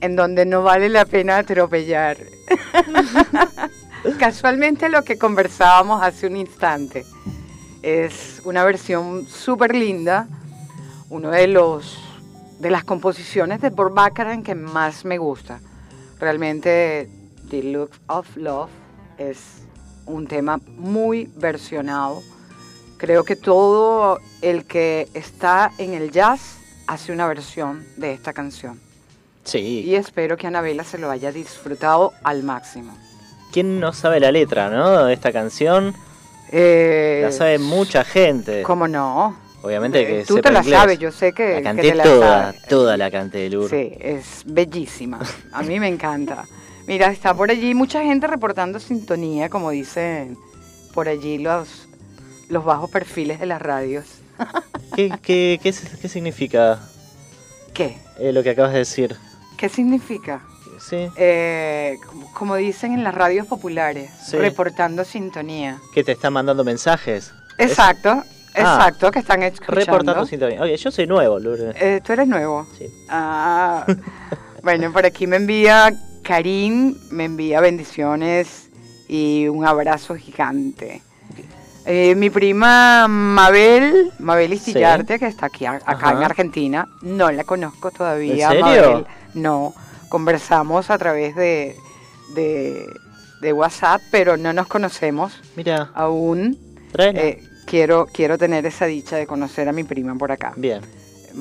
en 0.00 0.14
donde 0.14 0.46
no 0.46 0.62
vale 0.62 0.88
la 0.88 1.04
pena 1.04 1.38
atropellar. 1.38 2.16
Casualmente 4.18 4.88
lo 4.88 5.02
que 5.02 5.18
conversábamos 5.18 6.04
hace 6.04 6.28
un 6.28 6.36
instante. 6.36 7.04
Es 7.82 8.40
una 8.44 8.62
versión 8.62 9.26
súper 9.26 9.74
linda, 9.74 10.28
uno 11.08 11.30
de 11.30 11.48
los 11.48 11.98
de 12.60 12.70
las 12.70 12.84
composiciones 12.84 13.60
de 13.60 13.70
Bob 13.70 13.92
Baccarat 13.92 14.44
que 14.44 14.54
más 14.54 15.04
me 15.04 15.18
gusta. 15.18 15.58
Realmente 16.20 17.10
The 17.48 17.62
Look 17.64 17.90
of 18.06 18.36
Love 18.36 18.70
es 19.18 19.62
un 20.06 20.28
tema 20.28 20.60
muy 20.76 21.28
versionado. 21.34 22.22
Creo 22.98 23.24
que 23.24 23.34
todo 23.34 24.20
el 24.42 24.64
que 24.64 25.08
está 25.14 25.72
en 25.78 25.94
el 25.94 26.12
jazz 26.12 26.59
hace 26.92 27.12
una 27.12 27.26
versión 27.28 27.84
de 27.96 28.12
esta 28.12 28.32
canción. 28.32 28.80
Sí. 29.44 29.84
Y 29.86 29.94
espero 29.94 30.36
que 30.36 30.46
Anabela 30.46 30.84
se 30.84 30.98
lo 30.98 31.10
haya 31.10 31.32
disfrutado 31.32 32.12
al 32.24 32.42
máximo. 32.42 32.96
¿Quién 33.52 33.80
no 33.80 33.92
sabe 33.92 34.20
la 34.20 34.30
letra, 34.32 34.68
no? 34.70 35.04
De 35.04 35.12
esta 35.14 35.32
canción. 35.32 35.94
Eh, 36.52 37.20
La 37.24 37.32
sabe 37.32 37.58
mucha 37.58 38.04
gente. 38.04 38.62
¿Cómo 38.62 38.88
no? 38.88 39.36
Obviamente 39.62 40.04
que 40.06 40.20
Eh, 40.20 40.24
Tú 40.26 40.34
sepa 40.36 40.48
te 40.48 40.52
la 40.54 40.60
inglés. 40.60 40.78
sabes, 40.78 40.98
yo 40.98 41.12
sé 41.12 41.32
que, 41.32 41.50
La 41.50 41.56
que 41.58 41.62
canté 41.62 41.82
te 41.90 41.94
la 41.94 42.02
toda, 42.04 42.40
sabes. 42.52 42.62
toda 42.68 42.96
la 42.96 43.10
canté 43.10 43.38
de 43.38 43.50
Lourdes. 43.50 43.70
Sí, 43.70 43.96
es 44.00 44.42
bellísima. 44.46 45.20
A 45.52 45.62
mí 45.62 45.78
me 45.78 45.86
encanta. 45.88 46.44
Mira, 46.86 47.12
está 47.12 47.34
por 47.34 47.50
allí 47.50 47.72
mucha 47.74 48.02
gente 48.02 48.26
reportando 48.26 48.80
sintonía, 48.80 49.48
como 49.48 49.70
dicen 49.70 50.36
por 50.92 51.08
allí 51.08 51.38
los, 51.38 51.88
los 52.48 52.64
bajos 52.64 52.90
perfiles 52.90 53.38
de 53.38 53.46
las 53.46 53.62
radios. 53.62 54.06
¿Qué, 54.94 55.10
qué, 55.22 55.60
qué, 55.62 55.74
qué 56.02 56.08
significa 56.08 56.80
¿Qué? 57.74 57.98
eh, 58.18 58.32
lo 58.32 58.42
que 58.42 58.50
acabas 58.50 58.72
de 58.72 58.78
decir? 58.78 59.16
¿Qué 59.56 59.68
significa? 59.68 60.42
Sí. 60.80 61.08
Eh, 61.16 61.98
como- 62.32 62.56
dicen 62.56 62.92
en 62.94 63.04
las 63.04 63.14
radios 63.14 63.46
populares, 63.46 64.10
Sí. 64.24 64.36
reportando 64.38 65.04
sintonía. 65.04 65.78
¿Que 65.94 66.02
te 66.02 66.12
están 66.12 66.32
mandando 66.32 66.64
mensajes? 66.64 67.32
Exacto, 67.58 68.22
exacto, 68.54 69.10
que 69.10 69.18
están 69.18 69.42
escuchando. 69.42 69.80
Reportando 69.80 70.26
sintonía. 70.26 70.60
Oye, 70.62 70.76
yo 70.78 70.90
soy 70.90 71.06
nuevo, 71.06 71.38
Lourdes. 71.38 71.76
Eh, 71.78 72.00
¿Tú 72.04 72.12
eres 72.14 72.26
nuevo? 72.26 72.66
Sí. 72.78 72.86
Ah, 73.10 73.84
bueno, 74.62 74.90
por 74.92 75.04
aquí 75.04 75.26
me 75.26 75.36
envía 75.36 75.92
Karim, 76.22 76.96
me 77.10 77.26
envía 77.26 77.60
bendiciones 77.60 78.68
y 79.08 79.48
un 79.48 79.66
abrazo 79.66 80.14
gigante. 80.16 81.02
Eh, 81.86 82.14
mi 82.14 82.28
prima 82.30 83.06
Mabel, 83.08 84.12
Mabel 84.18 84.50
Sí. 84.50 84.56
Istillarte, 84.70 85.18
que 85.18 85.26
está 85.26 85.46
aquí 85.46 85.64
acá 85.66 85.82
Ajá. 85.86 86.12
en 86.12 86.22
Argentina, 86.22 86.86
no 87.02 87.30
la 87.30 87.44
conozco 87.44 87.90
todavía. 87.90 88.46
¿En 88.48 88.50
serio? 88.64 88.64
Mabel. 88.92 89.06
No, 89.34 89.74
conversamos 90.08 90.90
a 90.90 90.98
través 90.98 91.34
de, 91.36 91.76
de, 92.34 92.84
de 93.40 93.52
WhatsApp, 93.52 94.02
pero 94.10 94.36
no 94.36 94.52
nos 94.52 94.66
conocemos 94.66 95.40
Mira, 95.56 95.90
aún. 95.94 96.58
Eh, 96.98 97.42
quiero, 97.66 98.06
quiero 98.12 98.36
tener 98.36 98.66
esa 98.66 98.86
dicha 98.86 99.16
de 99.16 99.26
conocer 99.26 99.68
a 99.68 99.72
mi 99.72 99.84
prima 99.84 100.14
por 100.16 100.32
acá. 100.32 100.52
Bien. 100.56 100.80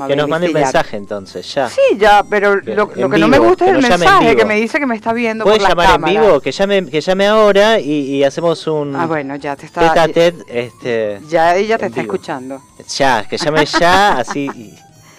Que 0.07 0.15
nos 0.15 0.27
mande 0.29 0.47
el 0.47 0.53
mensaje 0.53 0.97
entonces, 0.97 1.51
ya. 1.53 1.69
Sí, 1.69 1.81
ya, 1.97 2.23
pero 2.29 2.55
lo, 2.57 2.89
que 2.89 3.05
no 3.17 3.27
me 3.27 3.39
gusta 3.39 3.65
es 3.65 3.71
el 3.75 3.81
mensaje 3.81 4.35
que 4.35 4.45
me 4.45 4.55
dice 4.55 4.79
que 4.79 4.85
me 4.85 4.95
está 4.95 5.13
viendo 5.13 5.43
¿Puedes 5.43 5.59
por 5.59 5.69
llamar 5.69 5.95
en 5.95 6.05
vivo? 6.05 6.39
Que 6.39 6.51
llame, 6.51 6.85
que 6.85 7.01
llame 7.01 7.27
ahora 7.27 7.79
y, 7.79 7.91
y 8.17 8.23
hacemos 8.23 8.65
un 8.67 8.95
Ah, 8.95 9.05
bueno, 9.05 9.35
ya 9.35 9.55
te 9.55 9.65
está... 9.65 9.81
tete 9.87 9.99
a 9.99 10.07
tete, 10.07 10.43
este, 10.67 11.19
Ya 11.27 11.55
ella 11.55 11.77
te 11.77 11.87
está 11.87 12.01
vivo. 12.01 12.13
escuchando. 12.13 12.61
ya, 12.97 13.25
que 13.27 13.37
llame 13.37 13.65
ya, 13.79 14.19
así, 14.19 14.47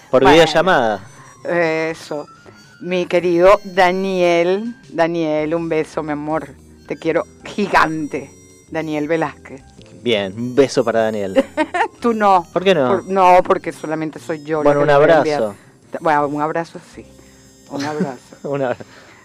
por 0.09 0.21
Bueno. 0.23 0.33
videollamada. 0.35 1.03
Eso. 1.43 2.27
Mi 2.81 3.05
querido 3.05 3.59
Daniel, 3.63 4.75
Daniel, 4.89 5.53
un 5.53 5.69
beso, 5.69 6.01
mi 6.01 6.13
amor. 6.13 6.49
Te 6.87 6.97
quiero 6.97 7.25
gigante. 7.45 8.31
Daniel 8.71 9.07
Velázquez. 9.07 9.61
Bien, 10.03 10.33
un 10.35 10.55
beso 10.55 10.83
para 10.83 11.01
Daniel. 11.01 11.43
Tú 11.99 12.13
no. 12.13 12.47
¿Por 12.51 12.63
qué 12.63 12.73
no? 12.73 12.87
Por- 12.87 13.05
no, 13.07 13.39
porque 13.43 13.71
solamente 13.71 14.19
soy 14.19 14.43
yo. 14.43 14.63
Bueno, 14.63 14.81
un 14.81 14.89
abrazo. 14.89 15.55
Bueno, 15.99 16.27
un 16.27 16.41
abrazo 16.41 16.79
sí. 16.95 17.05
Un 17.69 17.83
abrazo. 17.83 18.19
Una- 18.43 18.75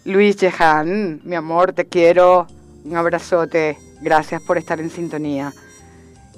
Luis 0.04 0.36
Jehan, 0.38 1.20
mi 1.24 1.34
amor, 1.34 1.72
te 1.72 1.86
quiero. 1.86 2.46
Un 2.84 2.96
abrazote. 2.96 3.78
Gracias 4.02 4.42
por 4.42 4.58
estar 4.58 4.78
en 4.80 4.90
sintonía. 4.90 5.52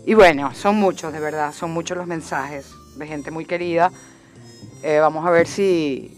Y 0.06 0.14
bueno, 0.14 0.54
son 0.54 0.76
muchos, 0.76 1.12
de 1.12 1.20
verdad, 1.20 1.52
son 1.52 1.72
muchos 1.72 1.96
los 1.98 2.06
mensajes 2.06 2.70
de 2.96 3.06
gente 3.06 3.30
muy 3.30 3.44
querida. 3.44 3.90
Eh, 4.82 4.98
vamos 5.00 5.26
a 5.26 5.30
ver 5.30 5.46
si, 5.46 6.16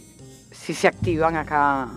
si 0.53 0.75
se 0.75 0.87
activan 0.87 1.35
acá 1.37 1.89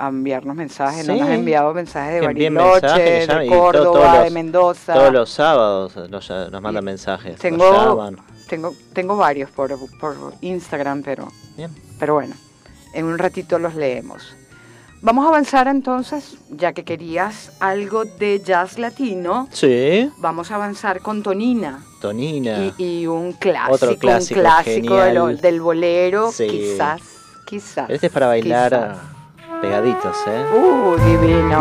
a 0.00 0.08
enviarnos 0.08 0.56
mensajes. 0.56 1.04
Sí. 1.06 1.12
nos 1.12 1.20
han 1.22 1.32
enviado 1.32 1.74
mensajes 1.74 2.14
de 2.14 2.26
Bariloche, 2.26 2.80
mensajes, 2.82 3.28
de 3.28 3.46
Córdoba, 3.46 4.14
los- 4.16 4.24
de 4.24 4.30
Mendoza. 4.30 4.94
Todos 4.94 5.12
los 5.12 5.30
sábados 5.30 5.96
nos, 6.08 6.30
nos 6.30 6.62
mandan 6.62 6.82
Y 6.82 6.86
mensajes. 6.86 7.36
tengo, 7.38 8.10
tengo, 8.48 8.74
tengo 8.92 9.16
varios 9.16 9.50
por, 9.50 9.70
por 9.98 10.16
Instagram, 10.40 11.02
pero 11.02 11.28
Bien. 11.56 11.70
pero 11.98 12.14
bueno, 12.14 12.34
en 12.94 13.04
un 13.04 13.18
ratito 13.18 13.58
los 13.58 13.74
leemos. 13.74 14.34
Vamos 15.02 15.24
a 15.24 15.28
avanzar 15.28 15.66
entonces, 15.68 16.36
ya 16.50 16.74
que 16.74 16.84
querías 16.84 17.52
algo 17.60 18.04
de 18.04 18.42
jazz 18.44 18.78
latino, 18.78 19.48
Sí, 19.50 20.10
vamos 20.18 20.50
a 20.50 20.56
avanzar 20.56 21.00
con 21.00 21.22
Tonina 21.22 21.82
Tonina. 22.02 22.72
y, 22.76 23.00
y 23.02 23.06
un 23.06 23.32
clásico, 23.32 23.74
Otro 23.74 23.96
clásico 23.96 24.40
un 24.40 24.44
clásico 24.44 24.96
de 24.96 25.14
lo- 25.14 25.26
genial. 25.28 25.40
del 25.40 25.60
bolero, 25.62 26.30
Sí. 26.32 26.46
quizás, 26.48 27.00
quizás. 27.46 27.88
Este 27.88 28.08
es 28.08 28.12
para 28.12 28.26
bailar 28.26 28.70
quizás. 28.72 28.98
Pegaditos, 29.60 30.16
¿eh? 30.26 30.44
Uh, 30.54 30.96
divino. 30.96 31.60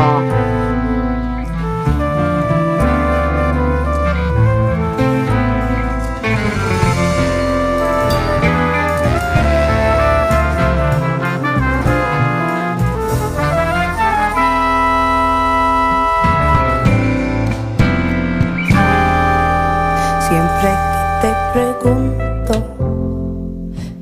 Siempre 20.30 20.70
que 20.72 21.28
te 21.28 21.32
pregunto 21.54 22.54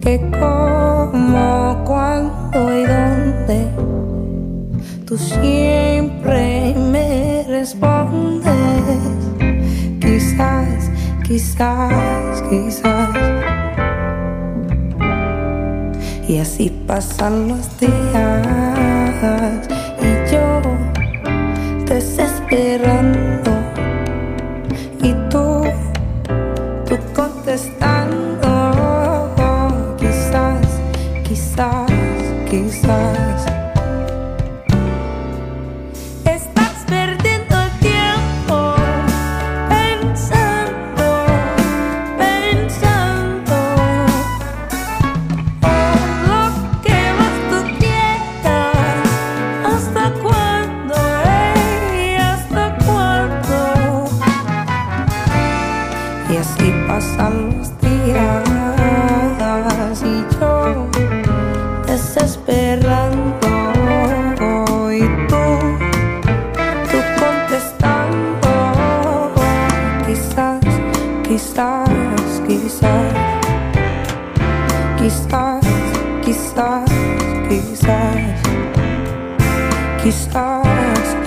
que 0.02 0.20
cómo, 0.40 1.84
cuándo 1.86 2.60
y 2.74 2.84
dónde, 2.86 3.77
tú 5.08 5.18
siempre 5.18 6.76
me 6.76 7.46
respondes. 7.48 8.52
Quizás, 10.02 10.92
quizás, 11.26 12.44
quizás. 12.50 13.10
Y 16.28 16.40
así 16.40 16.70
pasan 16.86 17.48
los 17.48 17.80
días 17.80 19.68
y 20.02 20.32
yo 20.32 20.62
desesperando 21.86 22.97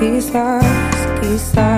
quizás, 0.00 0.64
quizás, 1.20 1.69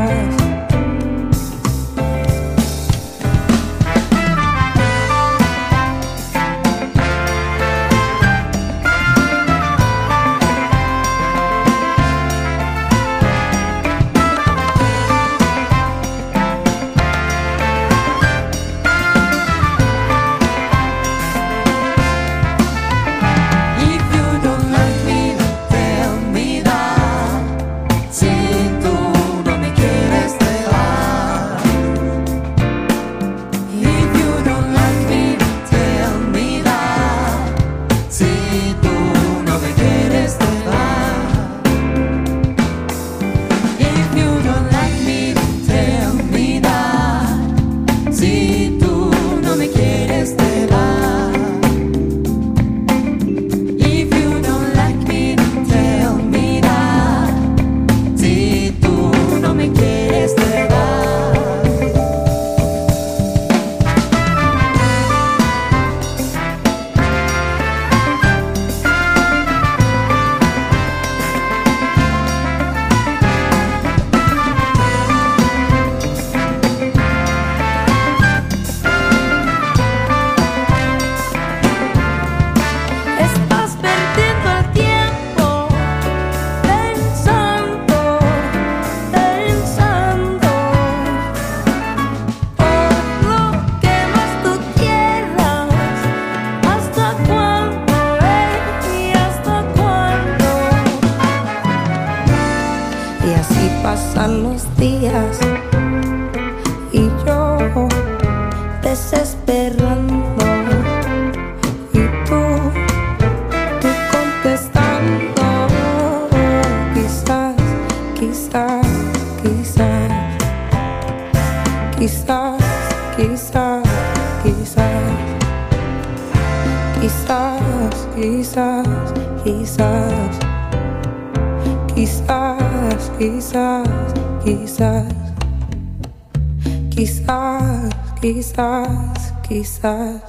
quizás. 139.53 140.23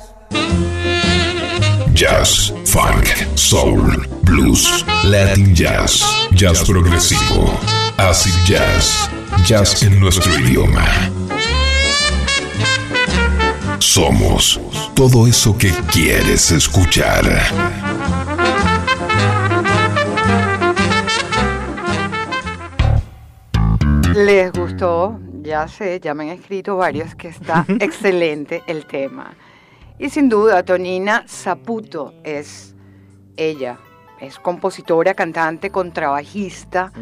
Jazz, 1.93 2.53
funk, 2.65 3.05
soul, 3.35 4.05
blues, 4.23 4.83
latin 5.05 5.55
jazz, 5.55 6.03
jazz 6.33 6.61
progresivo, 6.63 7.57
acid 7.97 8.33
jazz, 8.45 9.09
jazz 9.45 9.81
en 9.83 9.97
nuestro 9.99 10.37
idioma. 10.37 10.85
Somos 13.79 14.59
todo 14.93 15.25
eso 15.25 15.57
que 15.57 15.71
quieres 15.91 16.51
escuchar. 16.51 17.23
¿Les 24.15 24.51
gustó? 24.51 25.17
Ya 25.43 25.67
sé, 25.67 25.99
ya 25.99 26.13
me 26.13 26.23
han 26.23 26.39
escrito 26.39 26.77
varios 26.77 27.15
que 27.15 27.27
está 27.27 27.65
excelente 27.79 28.63
el 28.67 28.85
tema. 28.85 29.35
Y 29.99 30.09
sin 30.09 30.29
duda, 30.29 30.63
Tonina 30.63 31.23
Saputo 31.27 32.13
es 32.23 32.73
ella. 33.37 33.77
Es 34.19 34.39
compositora, 34.39 35.13
cantante, 35.13 35.69
contrabajista, 35.69 36.93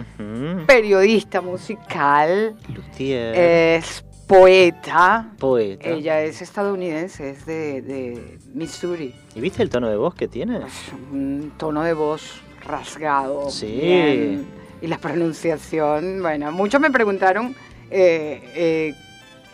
periodista 0.66 1.40
musical, 1.40 2.56
Luthier, 2.74 3.36
es 3.36 4.04
poeta. 4.26 5.30
poeta. 5.38 5.90
Ella 5.90 6.24
es 6.24 6.42
estadounidense, 6.42 7.30
es 7.30 7.46
de, 7.46 7.84
de 7.84 8.40
Missouri. 8.56 9.14
¿Y 9.36 9.40
viste 9.40 9.62
el 9.62 9.70
tono 9.70 9.88
de 9.88 9.98
voz 9.98 10.16
que 10.16 10.28
tiene? 10.28 10.58
Es 10.66 10.92
un 11.12 11.54
tono 11.58 11.84
de 11.84 11.94
voz 11.94 12.42
rasgado. 12.66 13.52
Sí. 13.52 13.68
bien, 13.68 14.48
y 14.82 14.88
la 14.88 14.98
pronunciación, 14.98 16.24
bueno, 16.24 16.52
muchos 16.52 16.82
me 16.82 16.90
preguntaron 16.90 17.56
eh, 17.92 18.42
eh, 18.56 18.96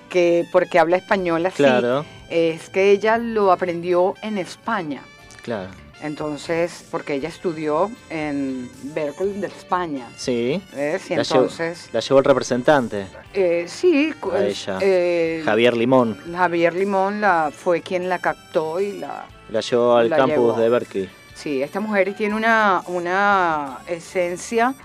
que 0.10 0.46
por 0.52 0.68
qué 0.70 0.80
habla 0.80 0.98
español 0.98 1.46
así. 1.46 1.58
Claro, 1.58 2.06
Es 2.30 2.70
que 2.70 2.92
ella 2.92 3.18
lo 3.18 3.52
aprendió 3.52 4.14
en 4.22 4.38
España. 4.38 5.02
claro. 5.44 5.70
Entonces, 6.00 6.86
porque 6.92 7.16
ella 7.16 7.28
estudió 7.28 7.90
en 8.12 8.70
Berkeley 8.94 9.40
de 9.42 9.48
España. 9.48 10.08
Sí. 10.16 10.62
¿ves? 10.76 11.10
Y 11.10 11.16
La 11.16 11.24
llevó, 11.24 11.42
entonces, 11.42 11.90
la 11.92 12.00
llevó 12.02 12.20
el 12.20 12.26
representante, 12.26 13.08
eh, 13.34 13.66
sí, 13.68 14.14
A 14.32 14.44
ella. 14.46 14.78
eh, 14.80 15.42
Javier 15.44 15.76
Limón. 15.76 16.16
Javier 16.32 16.76
Limón 16.76 17.20
la, 17.20 17.50
fue 17.52 17.82
quien 17.82 18.10
la 18.10 18.20
captó 18.20 18.80
y 18.80 19.00
la, 19.00 19.26
La 19.50 19.60
llevó 19.62 19.96
al 19.96 20.12
La 20.12 20.18
campus 20.18 20.36
llevó. 20.36 20.54
de 20.54 20.70
Berkeley. 20.70 21.10
Sí, 21.34 21.64
esta 21.64 21.80
mujer 21.80 22.14
tiene 22.16 22.36
una, 22.36 22.84
una 22.86 23.80
esencia 23.88 24.76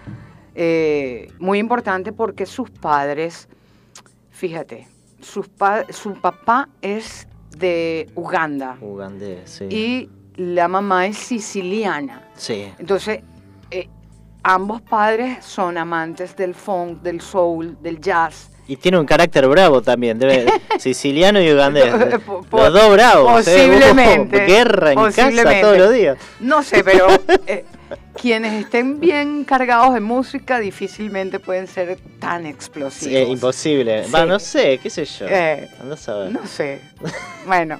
eh, 0.54 1.28
muy 1.38 1.58
importante 1.58 2.12
porque 2.12 2.46
sus 2.46 2.70
padres, 2.70 3.48
fíjate, 4.30 4.88
sus 5.20 5.48
pa- 5.48 5.84
su 5.90 6.14
papá 6.14 6.68
es 6.80 7.26
de 7.56 8.08
Uganda 8.14 8.76
Ugandés, 8.80 9.50
sí. 9.50 9.64
y 9.70 10.10
la 10.36 10.68
mamá 10.68 11.06
es 11.06 11.18
siciliana. 11.18 12.28
Sí. 12.34 12.66
Entonces, 12.78 13.20
eh, 13.70 13.88
ambos 14.42 14.80
padres 14.82 15.44
son 15.44 15.76
amantes 15.78 16.34
del 16.36 16.54
funk, 16.54 17.02
del 17.02 17.20
soul, 17.20 17.76
del 17.82 18.00
jazz. 18.00 18.48
Y 18.66 18.76
tiene 18.76 18.98
un 18.98 19.04
carácter 19.06 19.46
bravo 19.48 19.82
también, 19.82 20.18
debe, 20.18 20.46
siciliano 20.78 21.40
y 21.40 21.52
ugandés. 21.52 21.92
Po- 22.24 22.44
Los 22.52 22.72
dos 22.72 22.92
bravos. 22.92 23.46
¿eh? 23.46 23.54
posiblemente, 23.68 24.46
Guerra 24.46 24.92
en 24.92 25.12
casa 25.12 25.60
todos 25.60 25.78
los 25.78 25.92
días. 25.92 26.16
No 26.40 26.62
sé, 26.62 26.82
pero 26.82 27.08
eh, 27.46 27.64
quienes 28.20 28.64
estén 28.64 29.00
bien 29.00 29.44
cargados 29.44 29.94
de 29.94 30.00
música 30.00 30.58
difícilmente 30.60 31.38
pueden 31.40 31.66
ser 31.66 31.98
tan 32.18 32.42
Sí, 32.44 32.48
explosivos. 32.48 33.14
es 33.22 33.28
imposible. 33.28 34.04
Sí. 34.04 34.10
Va, 34.12 34.24
no 34.26 34.38
sé, 34.38 34.78
qué 34.82 34.90
sé 34.90 35.04
yo. 35.04 35.26
Eh, 35.28 35.68
a 35.92 35.96
saber. 35.96 36.30
No 36.32 36.46
sé. 36.46 36.80
Bueno, 37.46 37.78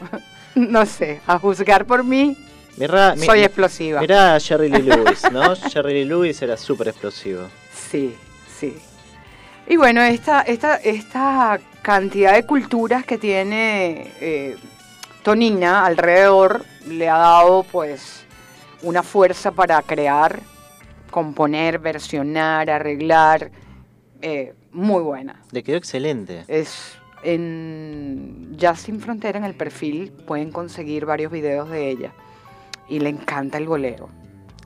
no 0.55 0.85
sé. 0.87 1.21
A 1.27 1.39
juzgar 1.39 1.85
por 1.87 2.03
mí, 2.05 2.37
Mirá, 2.77 3.15
mi- 3.15 3.27
soy 3.27 3.41
explosiva. 3.45 4.01
mirá 4.01 4.35
a 4.35 4.41
Jerry 4.41 4.69
Lee 4.69 4.83
Lewis, 4.83 5.23
¿no? 5.31 5.55
Jerry 5.71 5.93
Lee 5.95 6.05
Lewis 6.05 6.41
era 6.43 6.57
súper 6.57 6.89
explosivo. 6.89 7.43
Sí, 7.91 8.15
sí. 8.59 8.77
Y 9.69 9.77
bueno, 9.77 10.03
esta, 10.03 10.41
esta, 10.43 10.77
esta 10.77 11.61
cantidad 11.83 12.33
de 12.35 12.45
culturas 12.45 13.05
que 13.05 13.17
tiene 13.19 14.11
eh, 14.21 14.57
Tonina 15.23 15.87
alrededor 15.87 16.65
le 16.89 17.09
ha 17.09 17.17
dado 17.19 17.63
pues 17.63 18.22
una 18.83 19.03
fuerza 19.03 19.53
para 19.53 19.81
crear, 19.83 20.41
componer, 21.11 21.79
versionar, 21.79 22.71
arreglar, 22.71 23.51
eh, 24.21 24.55
muy 24.73 25.03
buena. 25.03 25.41
Le 25.51 25.63
quedó 25.63 25.77
excelente. 25.77 26.45
Es 26.49 26.97
en 27.23 28.55
Jazz 28.57 28.81
Sin 28.81 29.01
Frontera, 29.01 29.39
en 29.39 29.45
el 29.45 29.55
perfil, 29.55 30.13
pueden 30.27 30.51
conseguir 30.51 31.07
varios 31.07 31.31
videos 31.31 31.71
de 31.71 31.91
ella. 31.91 32.13
Y 32.89 33.01
le 33.01 33.11
encanta 33.11 33.59
el 33.59 33.67
bolero. 33.67 34.09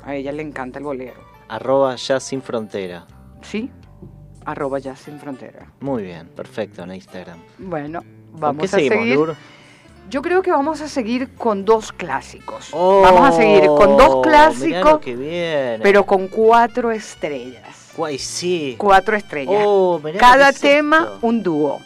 A 0.04 0.14
ella 0.14 0.32
le 0.32 0.42
encanta 0.42 0.78
el 0.78 0.84
bolero. 0.84 1.20
Arroba 1.48 1.96
Jazz 1.96 2.24
Sin 2.24 2.42
Frontera. 2.42 3.06
¿Sí? 3.42 3.70
Arroba 4.44 4.78
Jazz 4.78 5.00
Sin 5.00 5.18
Frontera. 5.18 5.66
Muy 5.80 6.02
bien, 6.04 6.28
perfecto 6.28 6.82
en 6.82 6.94
Instagram. 6.94 7.38
Bueno, 7.58 8.00
¿Con 8.00 8.40
vamos 8.40 8.60
qué 8.60 8.66
a 8.66 8.78
seguimos, 8.78 8.98
seguir. 8.98 9.14
Lur? 9.16 9.36
Yo 10.08 10.22
creo 10.22 10.42
que 10.42 10.50
vamos 10.52 10.80
a 10.80 10.88
seguir 10.88 11.34
con 11.34 11.64
dos 11.64 11.92
clásicos. 11.92 12.68
Oh, 12.72 13.00
vamos 13.02 13.28
a 13.28 13.32
seguir 13.32 13.66
con 13.66 13.96
dos 13.96 14.22
clásicos, 14.22 15.00
pero 15.82 16.06
con 16.06 16.28
cuatro 16.28 16.92
estrellas. 16.92 17.92
Guay, 17.96 18.18
sí. 18.18 18.74
Cuatro 18.78 19.16
estrellas. 19.16 19.64
Oh, 19.66 20.00
Cada 20.18 20.50
es 20.50 20.60
tema 20.60 21.18
un 21.22 21.42
dúo. 21.42 21.80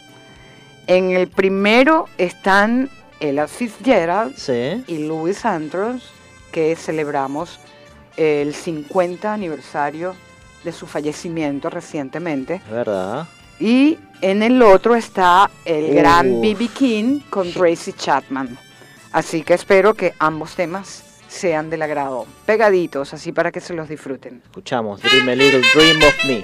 En 0.87 1.11
el 1.11 1.29
primero 1.29 2.07
están 2.17 2.89
Ella 3.19 3.47
Fitzgerald 3.47 4.35
Sí. 4.35 4.83
y 4.87 5.07
Louis 5.07 5.45
Andrews, 5.45 6.03
que 6.51 6.75
celebramos 6.75 7.59
el 8.17 8.53
50 8.53 9.31
aniversario 9.33 10.15
de 10.63 10.71
su 10.71 10.85
fallecimiento 10.85 11.69
recientemente. 11.69 12.61
¿Verdad? 12.69 13.25
Y 13.61 13.99
en 14.21 14.41
el 14.41 14.59
otro 14.63 14.95
está 14.95 15.51
el 15.65 15.93
gran. 15.93 16.41
B.B. 16.41 16.67
King 16.69 17.19
con 17.29 17.53
Tracy 17.53 17.93
Chapman. 17.93 18.57
Así 19.11 19.43
que 19.43 19.53
espero 19.53 19.93
que 19.93 20.13
ambos 20.17 20.55
temas 20.55 21.03
sean 21.27 21.69
del 21.69 21.83
agrado, 21.83 22.25
pegaditos, 22.45 23.13
así 23.13 23.31
para 23.31 23.51
que 23.51 23.61
se 23.61 23.75
los 23.75 23.87
disfruten. 23.87 24.41
Escuchamos 24.43 24.99
Dream 25.01 25.29
a 25.29 25.35
Little 25.35 25.61
Dream 25.75 26.01
of 26.01 26.25
Me. 26.25 26.43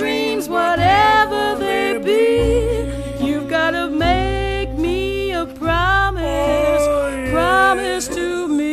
dreams, 0.00 0.48
whatever 0.48 1.56
they 1.58 1.98
be, 2.02 3.22
you've 3.22 3.50
gotta 3.50 3.90
make 3.90 4.70
me 4.70 5.32
a 5.32 5.44
promise. 5.44 6.24
Oh, 6.24 7.28
promise 7.30 8.08
to 8.08 8.48
me 8.48 8.69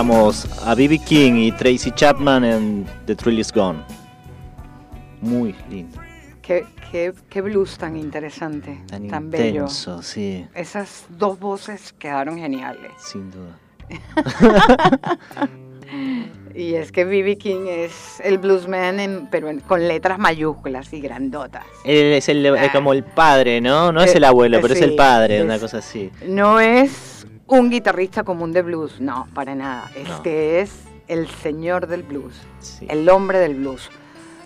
escuchamos 0.00 0.46
a 0.66 0.74
B.B. 0.74 0.98
King 0.98 1.32
y 1.36 1.52
Tracy 1.52 1.90
Chapman 1.90 2.44
en 2.44 2.86
The 3.06 3.16
Thrill 3.16 3.38
Is 3.38 3.50
Gone. 3.50 3.78
Muy 5.22 5.54
lindo, 5.70 5.98
Qué, 6.42 6.66
qué, 6.92 7.14
qué 7.30 7.40
blues 7.40 7.78
tan 7.78 7.96
interesante, 7.96 8.78
tan, 8.88 9.08
tan, 9.08 9.30
bello. 9.30 9.68
sí, 9.68 10.46
Esas 10.54 11.06
dos 11.08 11.38
voces 11.40 11.94
quedaron 11.98 12.36
geniales. 12.36 12.92
sin 12.98 13.30
duda. 13.30 13.58
Y 16.54 16.74
es 16.74 16.90
que 16.90 17.04
B.B. 17.04 17.36
King 17.36 17.66
es 17.68 18.18
el 18.24 18.38
bluesman, 18.38 18.98
en- 18.98 19.28
pero 19.30 19.48
en- 19.50 19.60
con 19.60 19.86
letras 19.86 20.18
mayúsculas 20.18 20.90
y 20.94 21.00
grandotas. 21.02 21.64
Él 21.84 22.14
es 22.14 22.28
el, 22.30 22.44
es 22.46 22.68
Ah. 22.70 22.72
como 22.72 22.94
el 22.94 23.04
padre, 23.04 23.60
¿no? 23.60 23.92
No 23.92 24.00
es 24.00 24.14
Eh, 24.14 24.16
el 24.16 24.24
abuelo, 24.24 24.56
eh, 24.56 24.60
pero 24.62 24.72
es 24.72 24.80
el 24.80 24.96
padre, 24.96 25.36
es- 25.38 25.44
una 25.44 25.58
cosa 25.58 25.78
así. 25.78 26.10
No 26.26 26.58
es 26.58 27.15
un 27.46 27.70
guitarrista 27.70 28.24
común 28.24 28.52
de 28.52 28.62
blues, 28.62 29.00
no, 29.00 29.28
para 29.34 29.54
nada. 29.54 29.90
No. 29.94 30.14
Este 30.16 30.60
es 30.60 30.72
el 31.08 31.28
señor 31.28 31.86
del 31.86 32.02
blues, 32.02 32.34
Sí. 32.60 32.86
el 32.88 33.08
hombre 33.08 33.38
del 33.38 33.54
blues. 33.54 33.90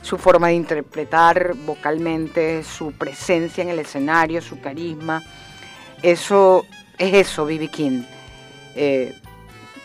Su 0.02 0.16
forma 0.18 0.48
de 0.48 0.54
interpretar 0.54 1.54
vocalmente, 1.66 2.62
su 2.64 2.92
presencia 2.92 3.62
en 3.62 3.68
el 3.68 3.78
escenario, 3.78 4.40
su 4.40 4.60
carisma, 4.60 5.22
eso 6.02 6.64
es 6.98 7.14
eso, 7.14 7.44
B.B. 7.44 7.68
King. 7.68 8.02
Eh, 8.74 9.14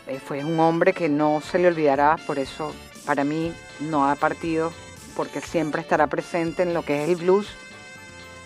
eh, 0.07 0.19
fue 0.25 0.43
un 0.43 0.59
hombre 0.59 0.93
que 0.93 1.09
no 1.09 1.41
se 1.41 1.59
le 1.59 1.67
olvidará, 1.67 2.17
por 2.27 2.39
eso 2.39 2.73
para 3.05 3.23
mí 3.23 3.51
no 3.81 4.09
ha 4.09 4.15
partido, 4.15 4.71
porque 5.15 5.41
siempre 5.41 5.81
estará 5.81 6.07
presente 6.07 6.63
en 6.63 6.73
lo 6.73 6.83
que 6.83 7.03
es 7.03 7.09
el 7.09 7.15
blues. 7.17 7.47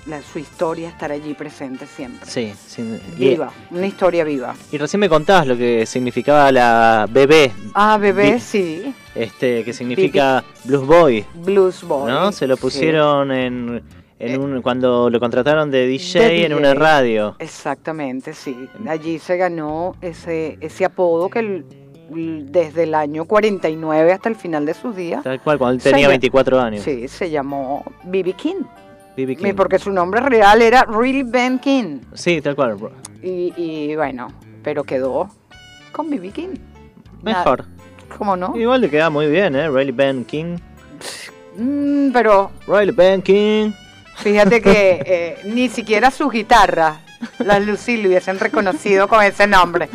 La- 0.06 0.22
su 0.22 0.40
historia 0.40 0.90
estará 0.90 1.14
allí 1.16 1.34
presente 1.34 1.86
siempre. 1.86 2.28
Sí, 2.30 2.54
y, 3.18 3.30
Viva, 3.30 3.52
una 3.72 3.86
historia 3.86 4.24
viva. 4.24 4.56
y 4.72 4.78
recién 4.78 5.00
me 5.00 5.10
contabas 5.10 5.46
lo 5.48 5.58
que 5.58 5.86
significaba 5.86 6.52
la 6.52 7.06
bebé, 7.10 7.52
Ah, 7.74 7.98
bebé, 8.00 8.40
sí. 8.40 8.94
este, 9.14 9.64
que 9.64 9.74
significa 9.74 10.44
Blues 10.64 10.88
Boy, 10.88 11.26
Blues 11.36 11.84
Boy. 11.84 12.10
¿no? 12.12 12.32
Se 12.32 12.48
lo 12.48 12.56
sí. 12.56 12.62
pusieron 12.62 13.32
en, 13.32 13.84
en 14.20 14.32
Eh, 14.32 14.38
un, 14.38 14.62
cuando 14.62 15.10
lo 15.10 15.20
contrataron 15.20 15.70
de 15.70 15.86
DJ, 15.86 16.20
de 16.20 16.46
en 16.46 16.54
una 16.54 16.74
radio. 16.74 17.36
Exactamente, 17.40 18.34
sí. 18.34 18.56
Allí 18.88 19.20
se 19.20 19.38
ganó 19.38 19.96
ese, 20.02 20.58
ese 20.62 20.86
apodo 20.86 21.30
que 21.30 21.40
el- 21.40 21.66
desde 22.12 22.84
el 22.84 22.96
año 22.96 23.26
49 23.26 24.12
hasta 24.14 24.30
el 24.30 24.36
final 24.36 24.66
de 24.66 24.74
sus 24.74 24.96
días, 24.96 25.24
Tal 25.24 25.40
cual, 25.42 25.60
cuando 25.60 25.76
él 25.76 25.82
Se 25.82 25.92
tenía 25.92 26.08
ll- 26.08 26.10
24 26.12 26.60
años. 26.60 26.82
sí, 26.84 27.08
se 27.08 27.30
llamó 27.30 27.84
B.B. 28.06 28.34
King. 28.34 28.64
B.B. 29.26 29.36
King. 29.36 29.54
Porque 29.56 29.80
su 29.80 29.92
nombre 29.92 30.22
real 30.22 30.62
era 30.62 30.84
Really 30.84 31.24
Ben 31.24 31.60
King. 31.60 32.00
Sí, 32.14 32.42
tal 32.42 32.56
cual. 32.56 32.78
Y, 33.22 33.54
y 33.58 33.96
bueno, 33.96 34.28
pero 34.64 34.84
quedó 34.84 35.30
con 35.92 36.10
B.B. 36.10 36.32
King. 36.32 36.56
Mejor. 37.22 37.66
¿Cómo 38.18 38.36
no? 38.36 38.56
Igual 38.56 38.82
le 38.82 38.90
queda 38.90 39.10
muy 39.10 39.28
bien, 39.28 39.56
¿eh? 39.56 39.70
Riley 39.70 39.92
Ben 39.92 40.26
King. 40.26 40.58
Mm, 41.58 42.12
pero 42.12 42.52
Riley 42.68 42.94
Ben 42.96 43.22
King. 43.22 43.72
Fíjate 44.16 44.62
que 44.62 45.02
eh, 45.06 45.38
ni 45.46 45.70
siquiera 45.70 46.12
sus 46.12 46.32
guitarras, 46.32 46.98
las 47.40 47.66
Lucy, 47.66 47.98
le 47.98 48.08
hubiesen 48.10 48.40
reconocido 48.40 49.08
con 49.08 49.24
ese 49.24 49.48
nombre. 49.48 49.90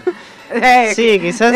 Eh, 0.52 0.92
Sí, 0.94 1.18
quizás. 1.20 1.54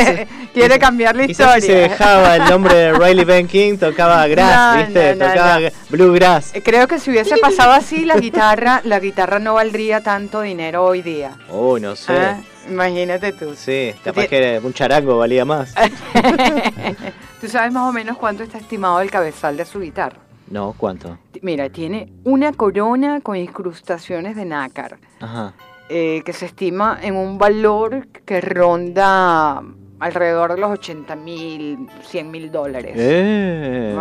Quiere 0.55 0.79
cambiar 0.79 1.15
la 1.17 1.27
Quizás 1.27 1.55
si 1.57 1.61
se 1.61 1.67
historia. 1.67 1.89
dejaba 1.89 2.37
el 2.37 2.45
nombre 2.51 2.75
de 2.75 2.93
Riley 2.99 3.25
Ben 3.25 3.47
King, 3.47 3.77
tocaba 3.79 4.27
grass, 4.27 4.77
No, 4.77 4.85
¿viste? 4.85 5.15
no, 5.15 5.25
no, 5.27 5.31
tocaba 5.33 5.59
bluegrass. 5.91 6.55
Eh, 6.55 6.63
Creo 6.63 6.89
que 6.89 6.99
si 6.99 7.11
hubiese 7.11 7.37
pasado 7.39 7.73
así, 7.73 8.05
la 8.05 8.17
guitarra, 8.19 8.81
la 8.85 8.99
guitarra 8.99 9.39
no 9.39 9.55
valdría 9.55 10.01
tanto 10.03 10.41
dinero 10.41 10.85
hoy 10.85 11.03
día. 11.03 11.37
Oh, 11.51 11.79
no 11.79 11.95
sé. 11.97 12.13
Ah, 12.17 12.41
Imagínate 12.69 13.33
tú. 13.33 13.55
Sí, 13.57 13.95
capaz 14.05 14.27
que 14.27 14.61
un 14.63 14.73
charango 14.75 15.17
valía 15.19 15.45
más. 15.45 15.75
¿Tú 17.41 17.49
sabes 17.49 17.73
más 17.73 17.89
o 17.89 17.93
menos 17.93 18.17
cuánto 18.19 18.43
está 18.43 18.59
estimado 18.59 19.01
el 19.01 19.11
cabezal 19.11 19.57
de 19.57 19.65
su 19.65 19.81
guitarra? 19.81 20.17
No, 20.51 20.75
¿cuánto? 20.77 21.19
Mira, 21.43 21.69
tiene 21.69 22.09
una 22.25 22.53
corona 22.53 23.21
con 23.21 23.37
incrustaciones 23.37 24.35
de 24.37 24.45
nácar. 24.45 24.99
Ajá. 25.21 25.53
Eh, 25.89 26.23
que 26.25 26.33
se 26.33 26.47
estima 26.47 26.99
en 27.03 27.17
un 27.17 27.39
valor 27.39 28.09
que 28.25 28.41
ronda 28.41 29.63
alrededor 30.01 30.55
de 30.55 30.61
los 30.61 30.71
80 30.71 31.17
mil, 31.17 31.89
100 32.03 32.31
mil 32.31 32.51
dólares. 32.53 32.95
Eh, 32.97 33.97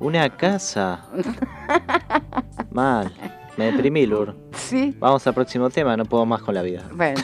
una 0.00 0.30
casa. 0.36 1.06
Mal. 2.70 3.12
Me 3.56 3.72
deprimí, 3.72 4.06
Lur. 4.06 4.36
Sí, 4.54 4.94
Vamos 5.00 5.26
al 5.26 5.34
próximo 5.34 5.68
tema, 5.68 5.96
no 5.96 6.04
puedo 6.04 6.24
más 6.24 6.40
con 6.42 6.54
la 6.54 6.62
vida. 6.62 6.84
bueno, 6.92 7.20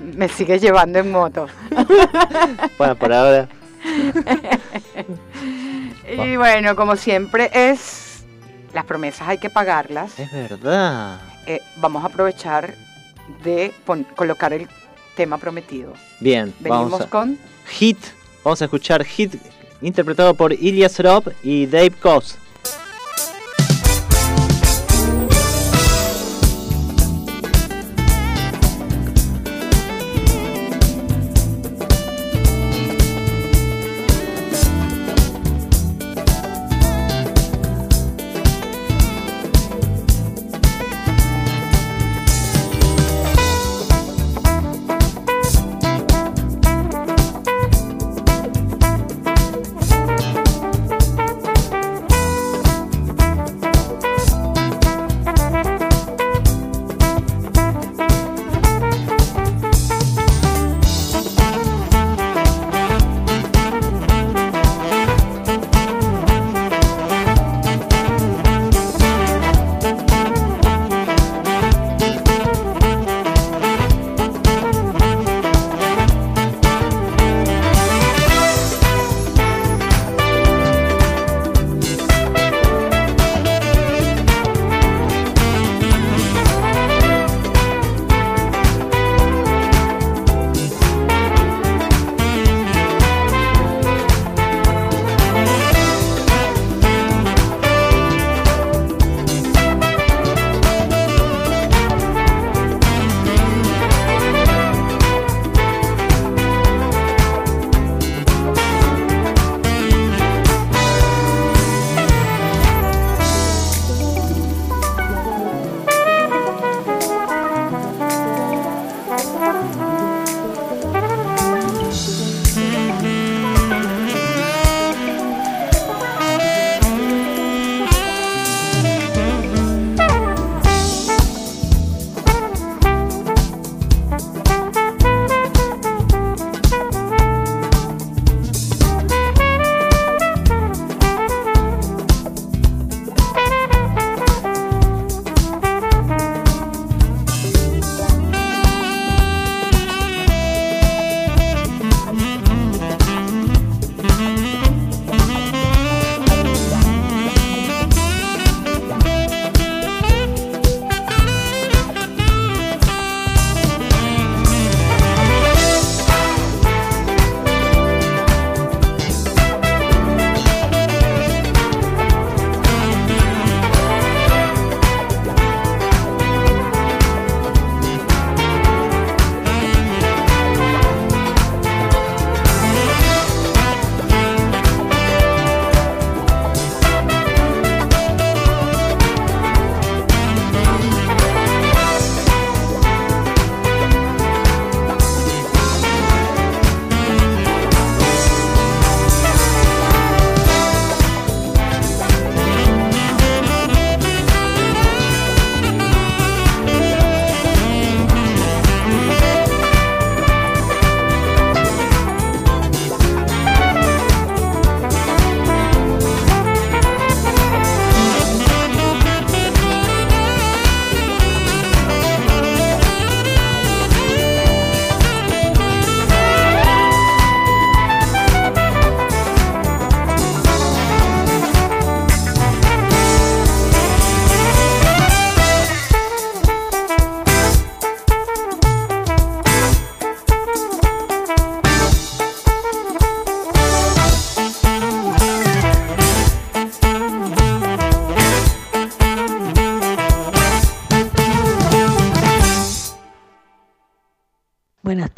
me 0.14 0.28
sigue 0.28 0.58
llevando 0.58 0.98
en 0.98 1.10
moto. 1.10 1.46
Bueno, 2.78 2.94
por 2.96 3.12
ahora. 3.12 3.48
Y 6.16 6.36
bueno, 6.36 6.76
como 6.76 6.96
siempre 6.96 7.50
es, 7.52 8.24
las 8.72 8.84
promesas 8.84 9.28
hay 9.28 9.38
que 9.38 9.50
pagarlas. 9.50 10.18
Es 10.18 10.32
verdad. 10.32 11.18
Eh, 11.46 11.60
vamos 11.76 12.02
a 12.04 12.06
aprovechar 12.08 12.74
de 13.44 13.72
pon- 13.84 14.06
colocar 14.16 14.52
el 14.52 14.68
tema 15.16 15.38
prometido. 15.38 15.92
Bien, 16.20 16.52
Venimos 16.60 16.90
vamos 16.90 17.06
a... 17.06 17.10
con 17.10 17.38
Hit. 17.66 17.98
Vamos 18.44 18.60
a 18.62 18.64
escuchar 18.66 19.04
Hit 19.04 19.34
interpretado 19.82 20.34
por 20.34 20.52
Ilias 20.52 20.98
Rob 20.98 21.32
y 21.42 21.66
Dave 21.66 21.90
Koz. 21.92 22.36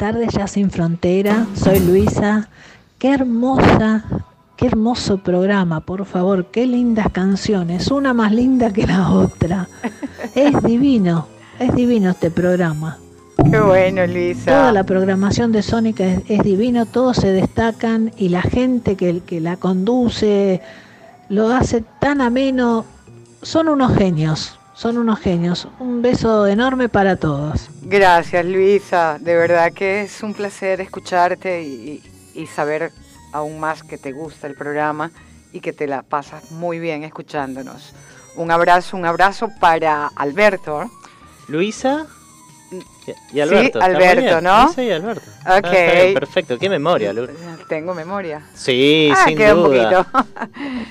Tardes, 0.03 0.33
ya 0.33 0.47
sin 0.47 0.69
frontera. 0.69 1.47
Soy 1.55 1.79
Luisa. 1.79 2.49
Qué 2.99 3.13
hermosa, 3.13 4.03
qué 4.57 4.67
hermoso 4.67 5.19
programa, 5.19 5.79
por 5.79 6.03
favor. 6.05 6.47
Qué 6.47 6.67
lindas 6.67 7.07
canciones. 7.13 7.89
Una 7.89 8.13
más 8.13 8.33
linda 8.33 8.73
que 8.73 8.85
la 8.85 9.11
otra. 9.11 9.69
Es 10.35 10.61
divino, 10.61 11.27
es 11.57 11.73
divino 11.73 12.09
este 12.09 12.29
programa. 12.31 12.97
Qué 13.49 13.61
bueno, 13.61 14.05
Luisa. 14.05 14.51
Toda 14.51 14.71
la 14.73 14.83
programación 14.83 15.53
de 15.53 15.61
Sónica 15.61 16.03
es, 16.03 16.21
es 16.27 16.43
divino, 16.43 16.85
todos 16.85 17.15
se 17.15 17.31
destacan 17.31 18.11
y 18.17 18.27
la 18.27 18.41
gente 18.41 18.97
que, 18.97 19.21
que 19.21 19.39
la 19.39 19.55
conduce 19.55 20.61
lo 21.29 21.47
hace 21.47 21.81
tan 22.01 22.19
ameno. 22.19 22.83
Son 23.41 23.69
unos 23.69 23.95
genios, 23.95 24.59
son 24.73 24.97
unos 24.97 25.19
genios. 25.19 25.67
Un 25.79 26.01
beso 26.01 26.47
enorme 26.47 26.89
para 26.89 27.15
todos. 27.15 27.69
Gracias, 27.83 28.45
Luisa. 28.45 29.17
De 29.19 29.35
verdad 29.35 29.71
que 29.73 30.01
es 30.01 30.23
un 30.23 30.33
placer 30.33 30.81
escucharte 30.81 31.61
y, 31.63 32.01
y 32.33 32.47
saber 32.47 32.91
aún 33.31 33.59
más 33.59 33.83
que 33.83 33.97
te 33.97 34.11
gusta 34.11 34.47
el 34.47 34.55
programa 34.55 35.11
y 35.51 35.59
que 35.59 35.73
te 35.73 35.87
la 35.87 36.01
pasas 36.01 36.51
muy 36.51 36.79
bien 36.79 37.03
escuchándonos. 37.03 37.93
Un 38.35 38.49
abrazo, 38.51 38.97
un 38.97 39.05
abrazo 39.05 39.49
para 39.59 40.07
Alberto. 40.15 40.89
Luisa 41.47 42.07
y- 43.35 43.39
Alberto. 43.39 43.59
Sí, 43.61 43.65
¿está 43.67 43.85
Alberto? 43.85 44.41
¿no? 44.41 44.63
Luisa 44.65 44.83
y 44.83 44.91
Alberto. 44.91 45.29
Ok. 45.41 45.45
Ah, 45.45 45.59
bien, 45.61 46.13
perfecto, 46.15 46.57
qué 46.57 46.69
memoria, 46.69 47.13
Lu. 47.13 47.27
Tengo 47.69 47.93
memoria. 47.93 48.41
Sí, 48.55 49.11
ah, 49.15 49.25
sin 49.27 49.37
queda 49.37 49.55
un 49.55 49.63
duda. 49.63 50.03
poquito. 50.03 50.27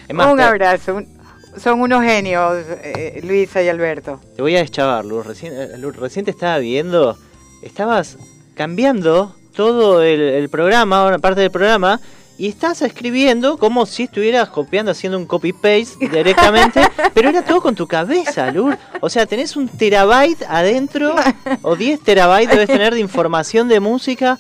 Es 0.09 0.15
más, 0.15 0.33
un 0.33 0.41
abrazo. 0.41 0.95
un- 0.97 1.22
son 1.57 1.81
unos 1.81 2.03
genios, 2.03 2.65
eh, 2.83 3.21
Luisa 3.25 3.63
y 3.63 3.69
Alberto. 3.69 4.21
Te 4.37 4.43
voy 4.43 4.57
a 4.57 4.61
deschavar, 4.61 5.05
Luz. 5.05 5.27
Recién, 5.27 5.53
eh, 5.55 5.79
Luz, 5.79 5.97
recién 5.97 6.25
te 6.25 6.31
estaba 6.31 6.59
viendo. 6.59 7.17
Estabas 7.63 8.19
cambiando 8.55 9.35
todo 9.55 10.03
el, 10.03 10.21
el 10.21 10.49
programa, 10.49 11.07
una 11.07 11.19
parte 11.19 11.41
del 11.43 11.51
programa, 11.51 12.01
y 12.39 12.49
estás 12.49 12.83
escribiendo 12.83 13.59
como 13.59 13.85
si 13.87 14.05
estuvieras 14.05 14.49
copiando, 14.49 14.91
haciendo 14.93 15.19
un 15.19 15.27
copy-paste 15.27 16.09
directamente, 16.11 16.81
pero 17.15 17.29
era 17.29 17.43
todo 17.45 17.61
con 17.61 17.75
tu 17.75 17.87
cabeza, 17.87 18.51
Luz. 18.51 18.75
O 19.01 19.09
sea, 19.11 19.27
tenés 19.27 19.55
un 19.57 19.69
terabyte 19.69 20.43
adentro, 20.49 21.15
o 21.63 21.77
10 21.77 22.01
terabytes 22.01 22.51
debes 22.51 22.69
tener 22.69 22.95
de 22.95 23.01
información 23.01 23.69
de 23.69 23.79
música. 23.81 24.39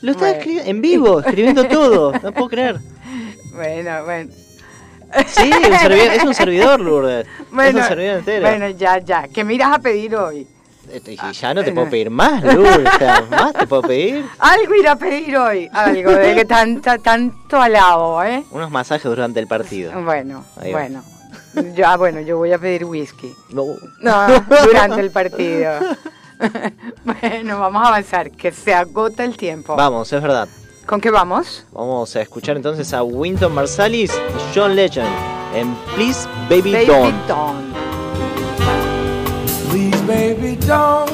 Lo 0.00 0.12
estás 0.12 0.28
Bueno. 0.28 0.38
escribiendo 0.38 0.70
en 0.70 0.80
vivo, 0.82 1.20
escribiendo 1.20 1.64
todo. 1.64 2.12
No 2.22 2.32
puedo 2.32 2.48
creer. 2.48 2.80
Bueno, 3.54 4.04
bueno. 4.04 4.30
Sí, 5.26 5.50
un 5.52 5.78
servidor- 5.78 6.12
es 6.12 6.24
un 6.24 6.34
servidor, 6.34 6.80
Lourdes. 6.80 7.26
Bueno, 7.50 7.78
es 7.78 7.84
un 7.84 7.88
servidor 7.88 8.18
entero. 8.18 8.48
bueno, 8.48 8.68
ya, 8.70 8.98
ya. 8.98 9.28
¿Qué 9.28 9.44
me 9.44 9.54
irás 9.54 9.74
a 9.74 9.78
pedir 9.78 10.16
hoy? 10.16 10.46
Y 11.06 11.32
ya 11.32 11.54
no 11.54 11.62
te 11.62 11.72
puedo 11.72 11.88
pedir 11.88 12.10
más, 12.10 12.42
Lourdes. 12.42 12.88
Más 13.30 13.52
te 13.52 13.66
puedo 13.66 13.82
pedir. 13.82 14.26
Algo 14.38 14.74
irá 14.74 14.92
a 14.92 14.96
pedir 14.96 15.36
hoy. 15.36 15.68
Algo 15.72 16.10
de 16.12 16.34
que 16.34 16.44
tanta, 16.44 16.98
tanto 16.98 17.60
alabo, 17.60 18.22
¿eh? 18.22 18.44
Unos 18.50 18.70
masajes 18.70 19.04
durante 19.04 19.40
el 19.40 19.46
partido. 19.46 19.92
Bueno, 20.02 20.44
bueno. 20.70 21.02
Yo, 21.74 21.86
ah, 21.86 21.96
bueno, 21.98 22.20
yo 22.20 22.38
voy 22.38 22.52
a 22.52 22.58
pedir 22.58 22.84
whisky. 22.84 23.32
No. 23.50 23.64
No, 24.00 24.26
durante 24.64 25.00
el 25.00 25.10
partido. 25.10 25.72
bueno, 27.04 27.60
vamos 27.60 27.84
a 27.84 27.88
avanzar, 27.88 28.30
que 28.30 28.50
se 28.52 28.74
agota 28.74 29.24
el 29.24 29.36
tiempo. 29.36 29.76
Vamos, 29.76 30.12
es 30.12 30.22
verdad. 30.22 30.48
¿Con 30.86 31.00
qué 31.00 31.10
vamos? 31.10 31.64
Vamos 31.72 32.14
a 32.16 32.22
escuchar 32.22 32.56
entonces 32.56 32.92
a 32.92 33.02
Winton 33.02 33.54
Marsalis 33.54 34.12
y 34.12 34.54
John 34.54 34.74
Legend 34.74 35.08
en 35.54 35.74
Please 35.94 36.28
Baby, 36.48 36.72
Baby 36.72 36.86
Don't. 36.86 37.28
Dawn. 37.28 37.72
Please, 39.70 40.02
baby, 40.02 40.56
don't, 40.66 41.08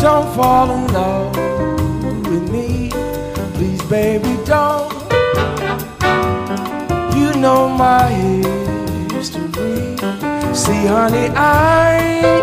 don't 0.00 0.28
fall 0.36 0.70
in 0.70 0.86
love 0.92 1.36
with 2.28 2.48
me. 2.50 2.90
Please, 3.54 3.82
baby, 3.88 4.38
don't. 4.46 4.92
You 7.16 7.32
know 7.40 7.68
my 7.68 8.08
history. 9.12 9.96
See, 10.54 10.86
honey, 10.86 11.30
I, 11.34 12.40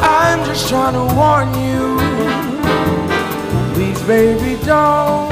I'm 0.00 0.42
just 0.46 0.68
trying 0.70 0.94
to 0.94 1.14
warn 1.14 1.52
you. 1.62 2.09
Baby, 4.10 4.58
don't, 4.66 5.30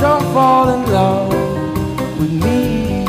don't 0.00 0.22
fall 0.32 0.68
in 0.68 0.82
love 0.92 2.20
with 2.20 2.30
me. 2.30 3.04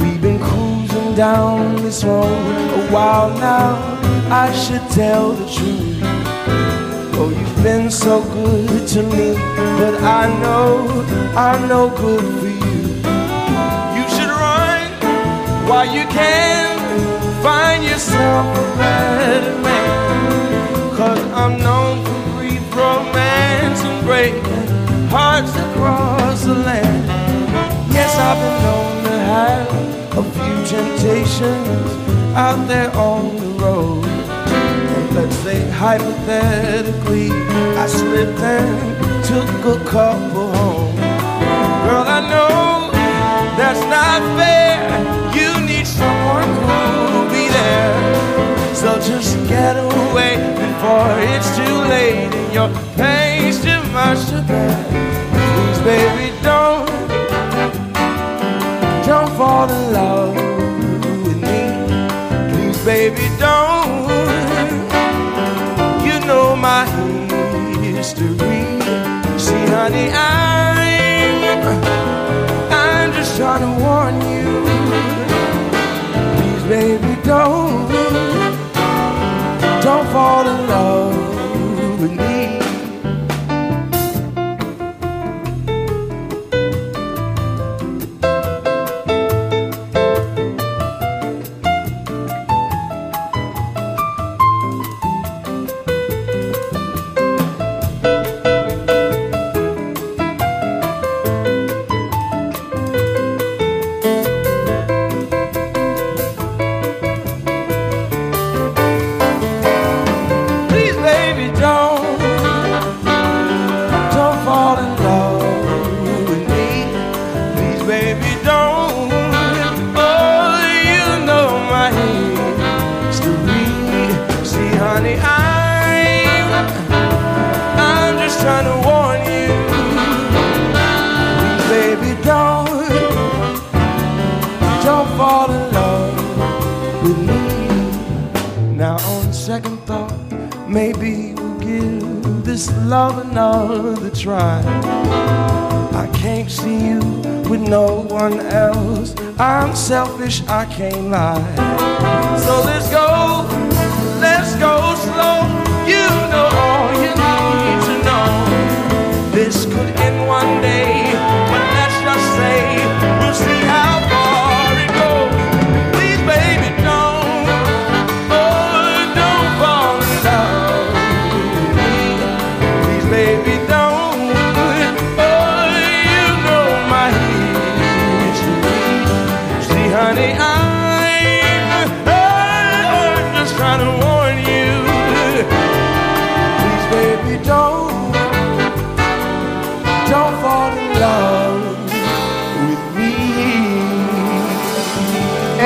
We've 0.00 0.20
been 0.20 0.40
cruising 0.40 1.14
down 1.14 1.76
this 1.76 2.02
road 2.02 2.26
a 2.26 2.90
while 2.90 3.30
now. 3.38 3.76
I 4.32 4.50
should 4.52 4.82
tell 4.90 5.30
the 5.30 5.46
truth. 5.46 6.00
Oh, 7.14 7.30
you've 7.30 7.62
been 7.62 7.88
so 7.88 8.20
good 8.20 8.88
to 8.88 9.04
me, 9.04 9.34
but 9.78 10.02
I 10.02 10.26
know 10.42 11.04
I'm 11.36 11.68
no 11.68 11.88
good 11.88 12.24
for 12.40 12.48
you. 12.48 12.82
You 13.96 14.04
should 14.10 14.32
run 14.42 14.90
while 15.68 15.86
you 15.86 16.04
can. 16.08 16.66
Find 17.44 17.84
yourself 17.84 18.58
a 18.58 18.76
better 18.76 19.56
man. 19.62 20.96
Cause 20.96 21.20
I'm 21.30 21.60
known 21.60 22.04
for 22.04 22.31
romance 22.74 23.80
and 23.84 24.04
breaking 24.06 24.66
hearts 25.08 25.54
across 25.56 26.44
the 26.44 26.54
land. 26.54 27.06
Yes, 27.92 28.16
I've 28.16 28.38
been 28.42 28.58
known 28.64 29.04
to 29.04 29.16
have 29.32 29.68
a 30.16 30.24
few 30.36 30.56
temptations 30.76 31.90
out 32.34 32.66
there 32.66 32.90
on 32.96 33.36
the 33.36 33.50
road. 33.62 34.04
And 34.04 35.14
let's 35.14 35.36
say 35.36 35.68
hypothetically, 35.70 37.30
I 37.76 37.86
slipped 37.86 38.40
and 38.40 39.24
took 39.24 39.50
a 39.76 39.84
couple 39.84 40.52
home. 40.54 40.96
Girl, 41.84 42.04
I 42.06 42.20
know 42.32 42.90
that's 43.58 43.84
not 43.96 44.20
fair. 44.38 44.80
You 45.36 45.60
need 45.66 45.86
someone 45.86 46.48
who'll 46.64 47.28
be 47.28 47.48
there. 47.48 48.74
So 48.74 48.98
just 49.00 49.36
get 49.46 49.76
away 49.76 50.61
before 50.82 51.16
it's 51.20 51.56
too 51.56 51.76
late 51.94 52.34
and 52.34 52.52
your 52.52 52.68
pain's 52.96 53.62
too 53.62 53.82
much 53.92 54.18
to 54.30 54.42
bear. 54.48 54.74
Please, 55.30 55.78
baby, 55.90 56.28
don't, 56.42 56.88
don't 59.06 59.30
fall 59.38 59.70
in 59.70 59.92
love 59.92 60.34
with 61.24 61.40
me. 61.48 61.62
Please, 62.50 62.84
baby, 62.84 63.26
don't. 63.38 64.10
You 66.06 66.16
know 66.26 66.56
my 66.56 66.84
history. 67.80 68.64
See, 69.38 69.64
honey, 69.74 70.10
I'm, 70.10 71.78
I'm 72.72 73.12
just 73.12 73.36
trying 73.36 73.62
to 73.66 73.72
warn 73.84 74.16
you. 74.32 74.48
Please, 76.36 76.64
baby, 76.64 77.14
don't, 77.22 77.88
don't 79.80 80.06
fall 80.08 80.41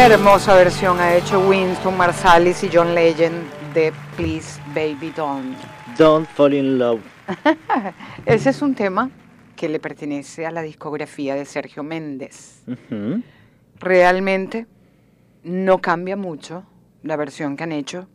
Hermosa 0.07 0.55
versión 0.55 1.01
ha 1.01 1.17
hecho 1.17 1.41
Winston 1.49 1.97
Marsalis 1.97 2.63
y 2.63 2.71
John 2.73 2.95
Legend 2.95 3.43
de 3.75 3.93
Please 4.17 4.61
Baby 4.69 5.13
Don't. 5.17 5.57
Don't 5.99 6.29
fall 6.29 6.55
in 6.55 6.79
love. 6.79 7.01
Ese 8.25 8.51
es 8.51 8.63
un 8.63 8.77
tema 8.77 9.11
que 9.57 9.69
le 9.69 9.81
pertenece 9.81 10.47
a 10.47 10.53
la 10.53 10.63
discografía 10.63 11.35
de 11.35 11.45
Sergio 11.45 11.83
Méndez. 11.83 12.63
Ujú. 12.69 13.21
Realmente 13.81 14.67
no 15.43 15.81
cambia 15.81 16.17
mucho 16.17 16.65
la 17.03 17.17
versión 17.17 17.57
que 17.57 17.65
han 17.65 17.73
hecho, 17.73 18.07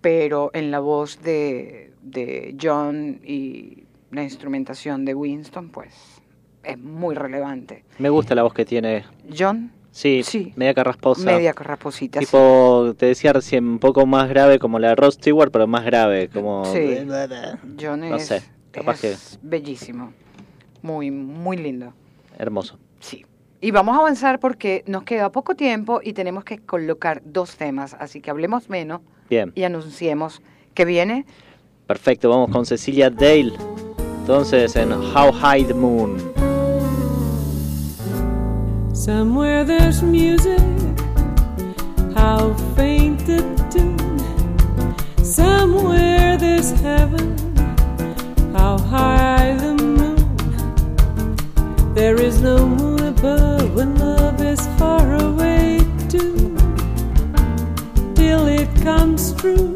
pero 0.00 0.50
en 0.54 0.70
la 0.70 0.78
voz 0.78 1.20
de, 1.20 1.92
de 2.00 2.56
John 2.62 3.20
y 3.24 3.82
la 4.12 4.22
instrumentación 4.22 5.04
de 5.04 5.14
Winston, 5.14 5.70
pues 5.70 6.22
es 6.62 6.78
muy 6.78 7.16
relevante. 7.16 7.82
Me 7.98 8.08
gusta 8.08 8.36
la 8.36 8.44
voz 8.44 8.54
que 8.54 8.64
tiene. 8.64 9.04
John, 9.36 9.72
Sí, 9.90 10.52
media 10.56 10.74
carrasposa. 10.74 11.24
media 11.24 11.52
carraposita. 11.52 12.20
sí. 12.20 12.26
Tipo, 12.26 12.94
te 12.96 13.06
decía 13.06 13.32
recién, 13.32 13.66
un 13.66 13.78
poco 13.78 14.06
más 14.06 14.28
grave 14.28 14.58
como 14.58 14.78
la 14.78 14.88
de 14.90 14.94
Rod 14.94 15.10
Stewart, 15.12 15.50
pero 15.50 15.66
más 15.66 15.84
grave, 15.84 16.28
como... 16.28 16.64
Sí. 16.66 16.94
John 17.80 18.00
No 18.00 18.16
es, 18.16 18.26
sé, 18.26 18.42
capaz 18.70 19.00
que- 19.00 19.12
es 19.12 19.38
bellísimo. 19.42 20.12
Muy, 20.82 21.10
muy 21.10 21.56
lindo. 21.56 21.92
Hermoso. 22.38 22.78
Sí. 23.00 23.24
Y 23.60 23.72
vamos 23.72 23.96
a 23.96 24.00
avanzar 24.00 24.38
porque 24.38 24.84
nos 24.86 25.02
queda 25.02 25.32
poco 25.32 25.56
tiempo 25.56 26.00
y 26.02 26.12
tenemos 26.12 26.44
que 26.44 26.58
colocar 26.58 27.20
dos 27.24 27.56
temas, 27.56 27.94
así 27.98 28.20
que 28.20 28.30
hablemos 28.30 28.68
menos 28.68 29.00
Bien, 29.28 29.50
y 29.56 29.64
anunciemos 29.64 30.40
que 30.74 30.84
viene 30.84 31.26
perfecto, 31.88 32.28
vamos 32.30 32.50
con 32.50 32.64
Cecilia 32.66 33.10
Dale. 33.10 33.54
Entonces, 34.20 34.76
en 34.76 34.92
How 34.92 35.32
High 35.32 35.64
the 35.64 35.74
Moon. 35.74 36.37
Somewhere 38.98 39.62
there's 39.62 40.02
music, 40.02 40.58
how 42.16 42.52
faint 42.74 43.24
the 43.26 43.42
tune. 43.70 45.24
Somewhere 45.24 46.36
there's 46.36 46.72
heaven, 46.80 47.38
how 48.52 48.76
high 48.76 49.54
the 49.54 49.74
moon. 49.74 50.18
There 51.94 52.20
is 52.20 52.42
no 52.42 52.66
moon 52.66 52.98
above 53.06 53.72
when 53.76 53.96
love 53.98 54.42
is 54.42 54.66
far 54.76 55.14
away 55.14 55.78
too. 56.08 56.56
Till 58.16 58.48
it 58.48 58.68
comes 58.82 59.32
true 59.34 59.74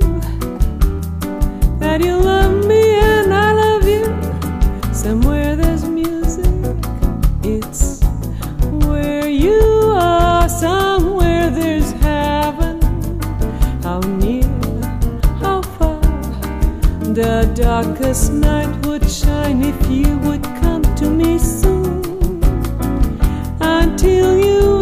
that 1.78 2.00
you 2.04 2.16
love 2.16 2.66
me 2.66 2.96
and 2.96 3.32
I 3.32 3.52
love 3.52 3.86
you. 3.86 4.04
Somewhere 4.92 5.54
there's 5.54 5.71
The 17.14 17.52
darkest 17.54 18.32
night 18.32 18.86
would 18.86 19.06
shine 19.10 19.62
if 19.62 19.90
you 19.90 20.16
would 20.20 20.42
come 20.62 20.82
to 20.96 21.10
me 21.10 21.38
soon. 21.38 22.42
Until 23.60 24.38
you 24.38 24.81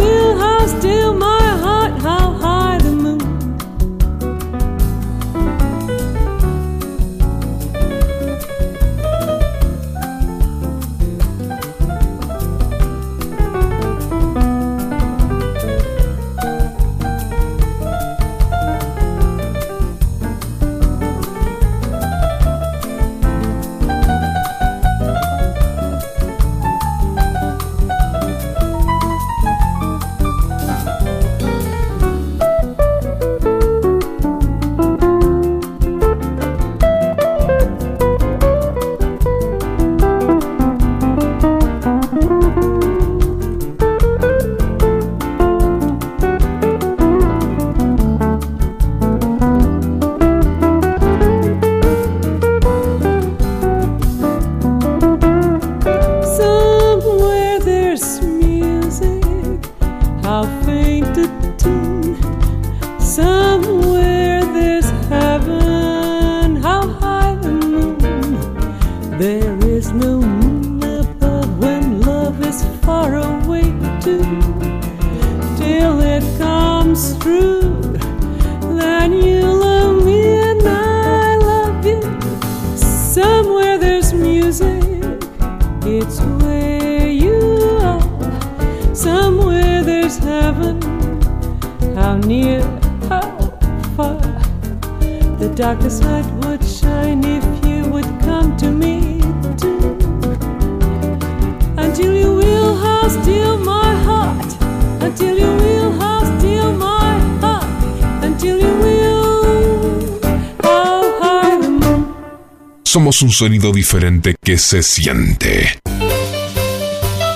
Somos 113.21 113.33
un 113.43 113.49
sonido 113.49 113.71
diferente 113.71 114.35
que 114.43 114.57
se 114.57 114.83
siente. 114.83 115.79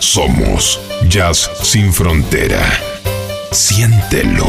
Somos 0.01 0.81
Jazz 1.11 1.51
sin 1.63 1.93
frontera. 1.93 2.63
Siéntelo 3.53 4.47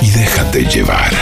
y 0.00 0.08
déjate 0.10 0.64
llevar. 0.64 1.12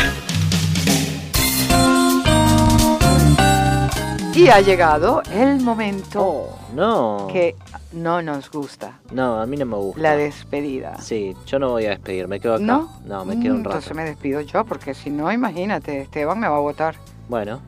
y 4.32 4.46
ha 4.46 4.60
llegado 4.60 5.22
el 5.32 5.58
momento 5.60 6.56
No. 6.72 7.26
que 7.32 7.56
no 7.94 8.22
nos 8.22 8.48
gusta, 8.52 9.00
No, 9.10 9.40
a 9.40 9.46
mí 9.46 9.56
no 9.56 9.66
me 9.66 9.74
gusta. 9.76 10.00
la 10.00 10.14
despedida. 10.16 10.96
Sí, 11.02 11.34
yo 11.48 11.58
no 11.58 11.70
voy 11.70 11.86
a 11.86 11.90
despedir, 11.90 12.28
me 12.28 12.38
quedo 12.38 12.54
acá. 12.54 12.62
¿No? 12.64 13.24
me 13.24 13.40
quedo 13.40 13.54
Mm, 13.54 13.56
un 13.56 13.64
rato. 13.64 13.78
Entonces 13.78 13.96
me 13.96 14.04
despido 14.04 14.40
yo, 14.42 14.64
porque 14.64 14.94
si 14.94 15.10
no, 15.10 15.32
imagínate, 15.32 16.00
Esteban 16.02 16.38
me 16.38 16.46
va 16.46 16.58
a 16.58 16.60
votar. 16.60 16.94
Bueno. 17.28 17.60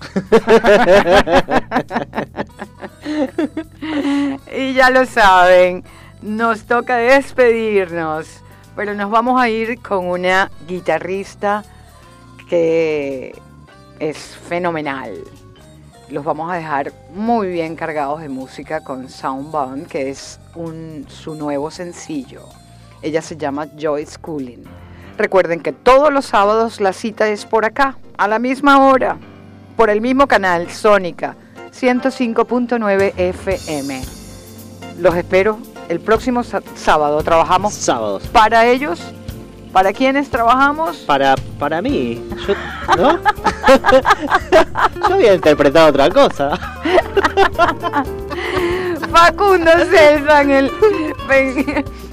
y 4.56 4.74
ya 4.74 4.90
lo 4.90 5.06
saben, 5.06 5.84
nos 6.22 6.64
toca 6.64 6.96
despedirnos, 6.96 8.26
pero 8.76 8.94
nos 8.94 9.10
vamos 9.10 9.40
a 9.40 9.48
ir 9.48 9.80
con 9.80 10.06
una 10.06 10.50
guitarrista 10.66 11.64
que 12.48 13.34
es 13.98 14.18
fenomenal. 14.18 15.14
Los 16.08 16.24
vamos 16.24 16.50
a 16.50 16.56
dejar 16.56 16.92
muy 17.14 17.48
bien 17.48 17.76
cargados 17.76 18.20
de 18.20 18.28
música 18.28 18.82
con 18.82 19.08
Soundbound, 19.08 19.86
que 19.86 20.10
es 20.10 20.40
un, 20.56 21.06
su 21.08 21.36
nuevo 21.36 21.70
sencillo. 21.70 22.42
Ella 23.02 23.22
se 23.22 23.36
llama 23.36 23.68
Joyce 23.80 24.18
Cooling. 24.18 24.64
Recuerden 25.16 25.60
que 25.60 25.72
todos 25.72 26.12
los 26.12 26.26
sábados 26.26 26.80
la 26.80 26.92
cita 26.92 27.28
es 27.28 27.46
por 27.46 27.64
acá, 27.64 27.96
a 28.18 28.26
la 28.26 28.38
misma 28.38 28.86
hora, 28.86 29.18
por 29.80 29.88
el 29.88 30.02
mismo 30.02 30.26
canal, 30.26 30.68
Sónica 30.70 31.36
105.9 31.72 33.14
FM. 33.16 34.02
Los 34.98 35.14
espero 35.14 35.58
el 35.88 36.00
próximo 36.00 36.42
sábado 36.44 37.22
trabajamos 37.22 37.72
Sábados. 37.72 38.24
para 38.30 38.66
ellos. 38.66 39.00
¿Para 39.72 39.94
quiénes 39.94 40.28
trabajamos? 40.28 40.98
Para, 40.98 41.34
para 41.58 41.80
mí, 41.80 42.22
yo, 42.46 42.54
¿no? 42.98 43.20
yo 45.08 45.14
había 45.14 45.32
interpretado 45.32 45.88
otra 45.88 46.10
cosa. 46.10 46.58
Facundo 49.10 49.70
César 49.90 50.42
en, 50.42 50.50
el, 50.50 50.70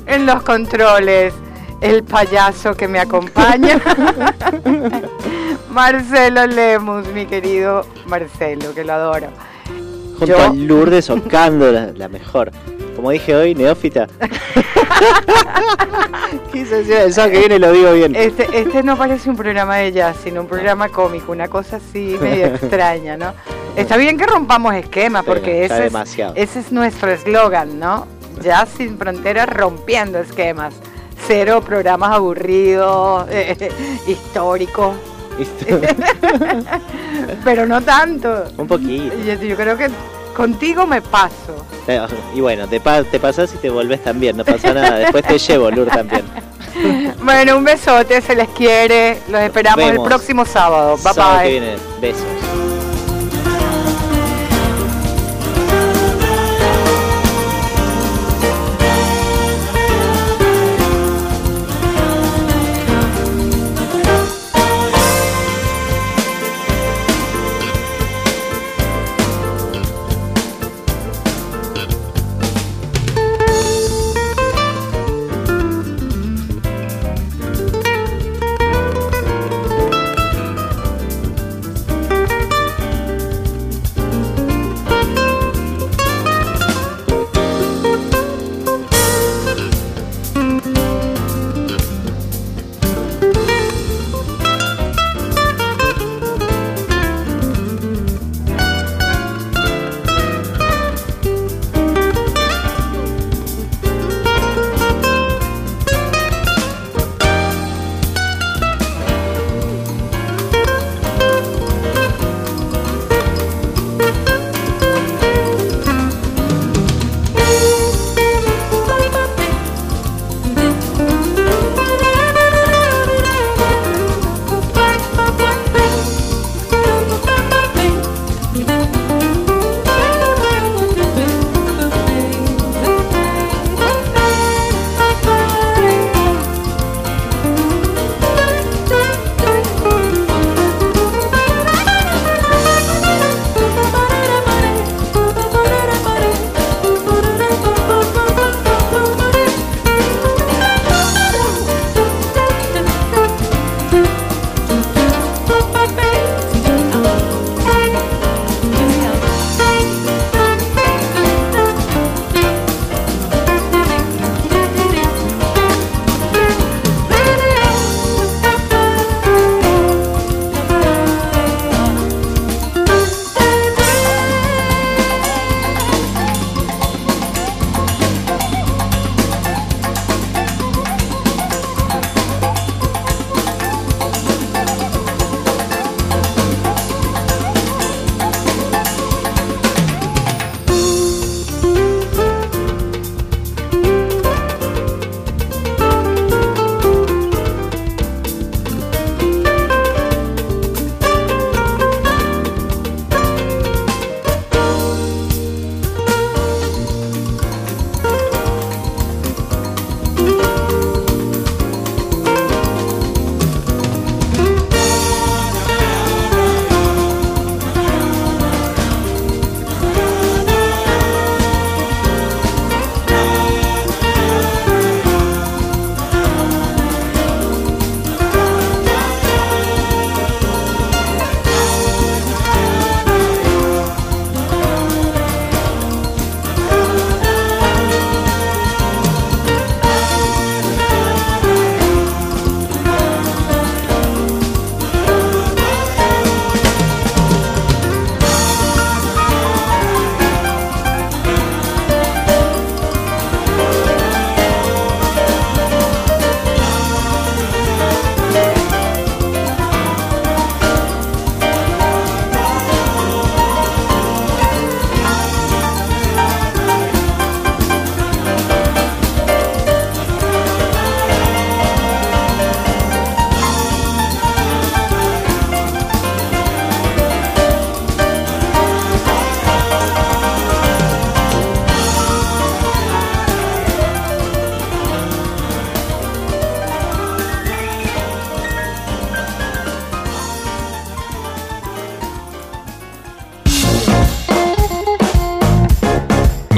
en 0.05 0.25
los 0.25 0.41
controles. 0.43 1.33
El 1.81 2.05
payaso 2.05 2.73
que 2.75 2.87
me 2.87 3.01
acompaña. 3.01 3.81
Marcelo 5.69 6.47
Lemus, 6.47 7.07
mi 7.13 7.25
querido 7.25 7.85
Marcelo, 8.07 8.73
que 8.73 8.83
lo 8.83 8.93
adoro. 8.93 9.27
Junto 10.17 10.25
Yo- 10.25 10.39
a 10.39 10.53
Lourdes 10.53 11.09
Ocando, 11.09 11.71
la, 11.71 11.91
la 11.93 12.07
mejor. 12.09 12.51
Como 12.95 13.11
dije 13.11 13.35
hoy, 13.35 13.53
neófita. 13.53 14.07
Quise 16.51 16.77
decir, 16.77 16.95
el 16.95 17.13
sábado 17.13 17.33
que 17.33 17.39
viene 17.39 17.59
lo 17.59 17.71
digo 17.71 17.93
bien. 17.93 18.15
Este, 18.15 18.47
este 18.59 18.83
no 18.83 18.97
parece 18.97 19.29
un 19.29 19.35
programa 19.35 19.77
de 19.77 19.91
jazz, 19.91 20.17
sino 20.23 20.41
un 20.41 20.47
programa 20.47 20.89
cómico, 20.89 21.31
una 21.31 21.47
cosa 21.47 21.77
así 21.77 22.17
medio 22.19 22.47
extraña, 22.55 23.17
¿no? 23.17 23.33
Está 23.75 23.97
bien 23.97 24.17
que 24.17 24.25
rompamos 24.25 24.73
esquemas, 24.73 25.23
Sí, 25.23 25.27
porque 25.29 25.65
ese 25.65 25.87
es, 25.87 25.93
ese 26.35 26.59
es 26.59 26.71
nuestro 26.71 27.11
eslogan, 27.11 27.79
¿no? 27.79 28.07
Jazz 28.41 28.69
sin 28.77 28.97
fronteras 28.97 29.47
rompiendo 29.49 30.19
esquemas. 30.19 30.73
Cero 31.27 31.61
programas 31.63 32.11
aburridos, 32.13 33.27
eh, 33.29 33.69
históricos, 34.07 34.95
pero 37.43 37.65
no 37.65 37.81
tanto. 37.81 38.45
Un 38.57 38.67
poquito. 38.67 39.13
Yo, 39.25 39.33
yo 39.35 39.55
creo 39.55 39.77
que 39.77 39.89
contigo 40.35 40.85
me 40.87 41.01
paso. 41.01 41.65
Eh, 41.87 42.01
Y 42.35 42.41
bueno, 42.41 42.67
te, 42.67 42.79
pa- 42.79 43.03
te 43.03 43.19
pasás 43.19 43.53
y 43.53 43.57
te 43.57 43.69
volvés 43.69 44.03
también, 44.03 44.37
no 44.37 44.45
pasa 44.45 44.73
nada. 44.73 44.97
Después 44.97 45.25
te 45.25 45.37
llevo, 45.37 45.69
Lourdes 45.71 45.93
también. 45.93 46.23
Bueno, 47.23 47.57
un 47.57 47.63
besote, 47.63 48.21
se 48.21 48.35
les 48.35 48.47
quiere. 48.49 49.17
Los 49.29 49.41
esperamos 49.41 49.89
el 49.89 49.99
próximo 50.01 50.45
sábado. 50.45 50.95
Bye 50.97 51.13
Sábado 51.13 51.37
que 51.39 51.43
bye. 51.43 51.51
viene, 51.59 51.75
besos. 51.99 52.76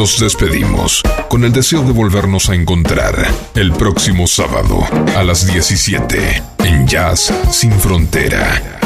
Nos 0.10 0.20
despedimos 0.20 1.04
con 1.30 1.44
el 1.46 1.54
deseo 1.54 1.84
de 1.84 1.92
volvernos 1.92 2.50
a 2.50 2.56
encontrar 2.56 3.14
el 3.54 3.72
próximo 3.74 4.26
sábado 4.26 4.84
a 5.16 5.22
las 5.22 5.46
17 5.46 6.42
en 6.66 6.88
Jazz 6.88 7.32
Sin 7.52 7.72
Frontera 7.74 8.79